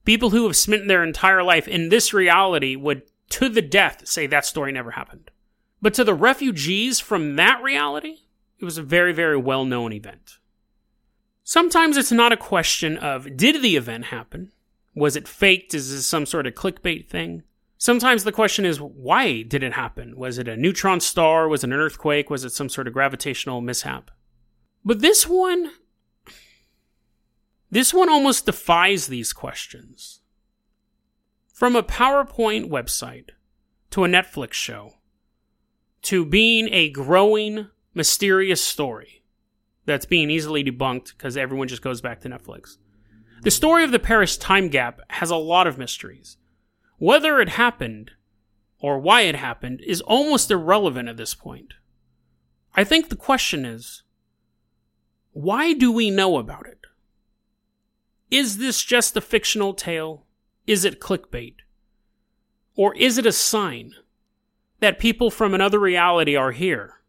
People 0.04 0.32
who 0.32 0.44
have 0.46 0.58
spent 0.58 0.88
their 0.88 1.04
entire 1.04 1.44
life 1.44 1.68
in 1.68 1.90
this 1.90 2.14
reality 2.14 2.76
would, 2.76 3.04
to 3.30 3.48
the 3.48 3.62
death, 3.62 4.08
say 4.08 4.28
that 4.28 4.46
story 4.46 4.72
never 4.72 4.92
happened. 4.92 5.32
But 5.82 5.94
to 5.96 6.04
the 6.04 6.14
refugees 6.14 7.00
from 7.00 7.36
that 7.38 7.62
reality, 7.62 8.18
it 8.60 8.66
was 8.66 8.78
a 8.78 8.84
very, 8.84 9.14
very 9.14 9.38
well 9.38 9.64
known 9.64 9.94
event. 9.94 10.40
Sometimes 11.44 11.96
it's 11.96 12.12
not 12.12 12.34
a 12.34 12.38
question 12.38 12.98
of 12.98 13.38
did 13.38 13.62
the 13.62 13.78
event 13.78 14.06
happen? 14.06 14.52
Was 14.94 15.16
it 15.16 15.28
faked? 15.28 15.74
Is 15.74 15.92
this 15.92 16.06
some 16.06 16.26
sort 16.26 16.48
of 16.48 16.56
clickbait 16.56 17.08
thing? 17.08 17.44
Sometimes 17.78 18.24
the 18.24 18.32
question 18.32 18.66
is 18.66 18.82
why 18.82 19.44
did 19.44 19.64
it 19.64 19.74
happen? 19.74 20.18
Was 20.18 20.38
it 20.38 20.48
a 20.48 20.58
neutron 20.58 21.00
star? 21.00 21.48
Was 21.48 21.64
it 21.64 21.72
an 21.72 21.74
earthquake? 21.74 22.30
Was 22.30 22.44
it 22.44 22.52
some 22.52 22.70
sort 22.70 22.88
of 22.88 22.94
gravitational 22.94 23.62
mishap? 23.62 24.12
But 24.84 25.02
this 25.02 25.28
one, 25.28 25.72
this 27.70 27.94
one 27.94 28.10
almost 28.10 28.46
defies 28.46 29.08
these 29.08 29.34
questions. 29.34 30.22
From 31.54 31.76
a 31.76 31.84
PowerPoint 31.84 32.70
website 32.70 33.30
to 33.92 34.04
a 34.04 34.08
Netflix 34.08 34.54
show 34.54 34.94
to 36.04 36.26
being 36.26 36.70
a 36.72 36.90
growing 36.90 37.68
mysterious 37.94 38.64
story 38.64 39.24
that's 39.86 40.06
being 40.06 40.30
easily 40.30 40.64
debunked 40.64 41.18
because 41.18 41.36
everyone 41.36 41.68
just 41.68 41.82
goes 41.82 42.02
back 42.02 42.22
to 42.22 42.30
Netflix. 42.30 42.78
The 43.42 43.52
story 43.52 43.84
of 43.84 43.92
the 43.92 44.00
Paris 44.00 44.38
time 44.38 44.70
gap 44.70 45.02
has 45.10 45.32
a 45.32 45.36
lot 45.36 45.68
of 45.68 45.78
mysteries. 45.78 46.38
Whether 46.98 47.40
it 47.40 47.50
happened 47.50 48.12
or 48.80 49.00
why 49.00 49.22
it 49.22 49.36
happened 49.36 49.82
is 49.82 50.02
almost 50.02 50.52
irrelevant 50.52 51.10
at 51.10 51.18
this 51.18 51.34
point. 51.36 51.74
I 52.76 52.84
think 52.84 53.10
the 53.10 53.16
question 53.16 53.66
is 53.66 54.04
why 55.32 55.74
do 55.74 55.92
we 55.92 56.10
know 56.10 56.38
about 56.38 56.66
it? 56.68 56.80
Is 58.32 58.58
this 58.58 58.84
just 58.84 59.16
a 59.16 59.22
fictional 59.22 59.74
tale? 59.74 60.26
Is 60.66 60.84
it 60.84 61.00
clickbait? 61.00 61.56
Or 62.76 62.96
is 62.96 63.18
it 63.18 63.26
a 63.26 63.32
sign 63.32 63.94
that 64.80 65.00
people 65.00 65.32
from 65.32 65.54
another 65.54 65.80
reality 65.80 66.36
are 66.36 66.52
here 66.52 67.02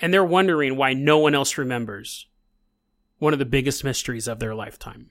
and 0.00 0.12
they're 0.12 0.24
wondering 0.24 0.76
why 0.76 0.92
no 0.92 1.18
one 1.18 1.34
else 1.34 1.56
remembers 1.56 2.26
one 3.18 3.32
of 3.32 3.38
the 3.38 3.44
biggest 3.44 3.84
mysteries 3.84 4.26
of 4.26 4.40
their 4.40 4.52
lifetime. 4.52 5.10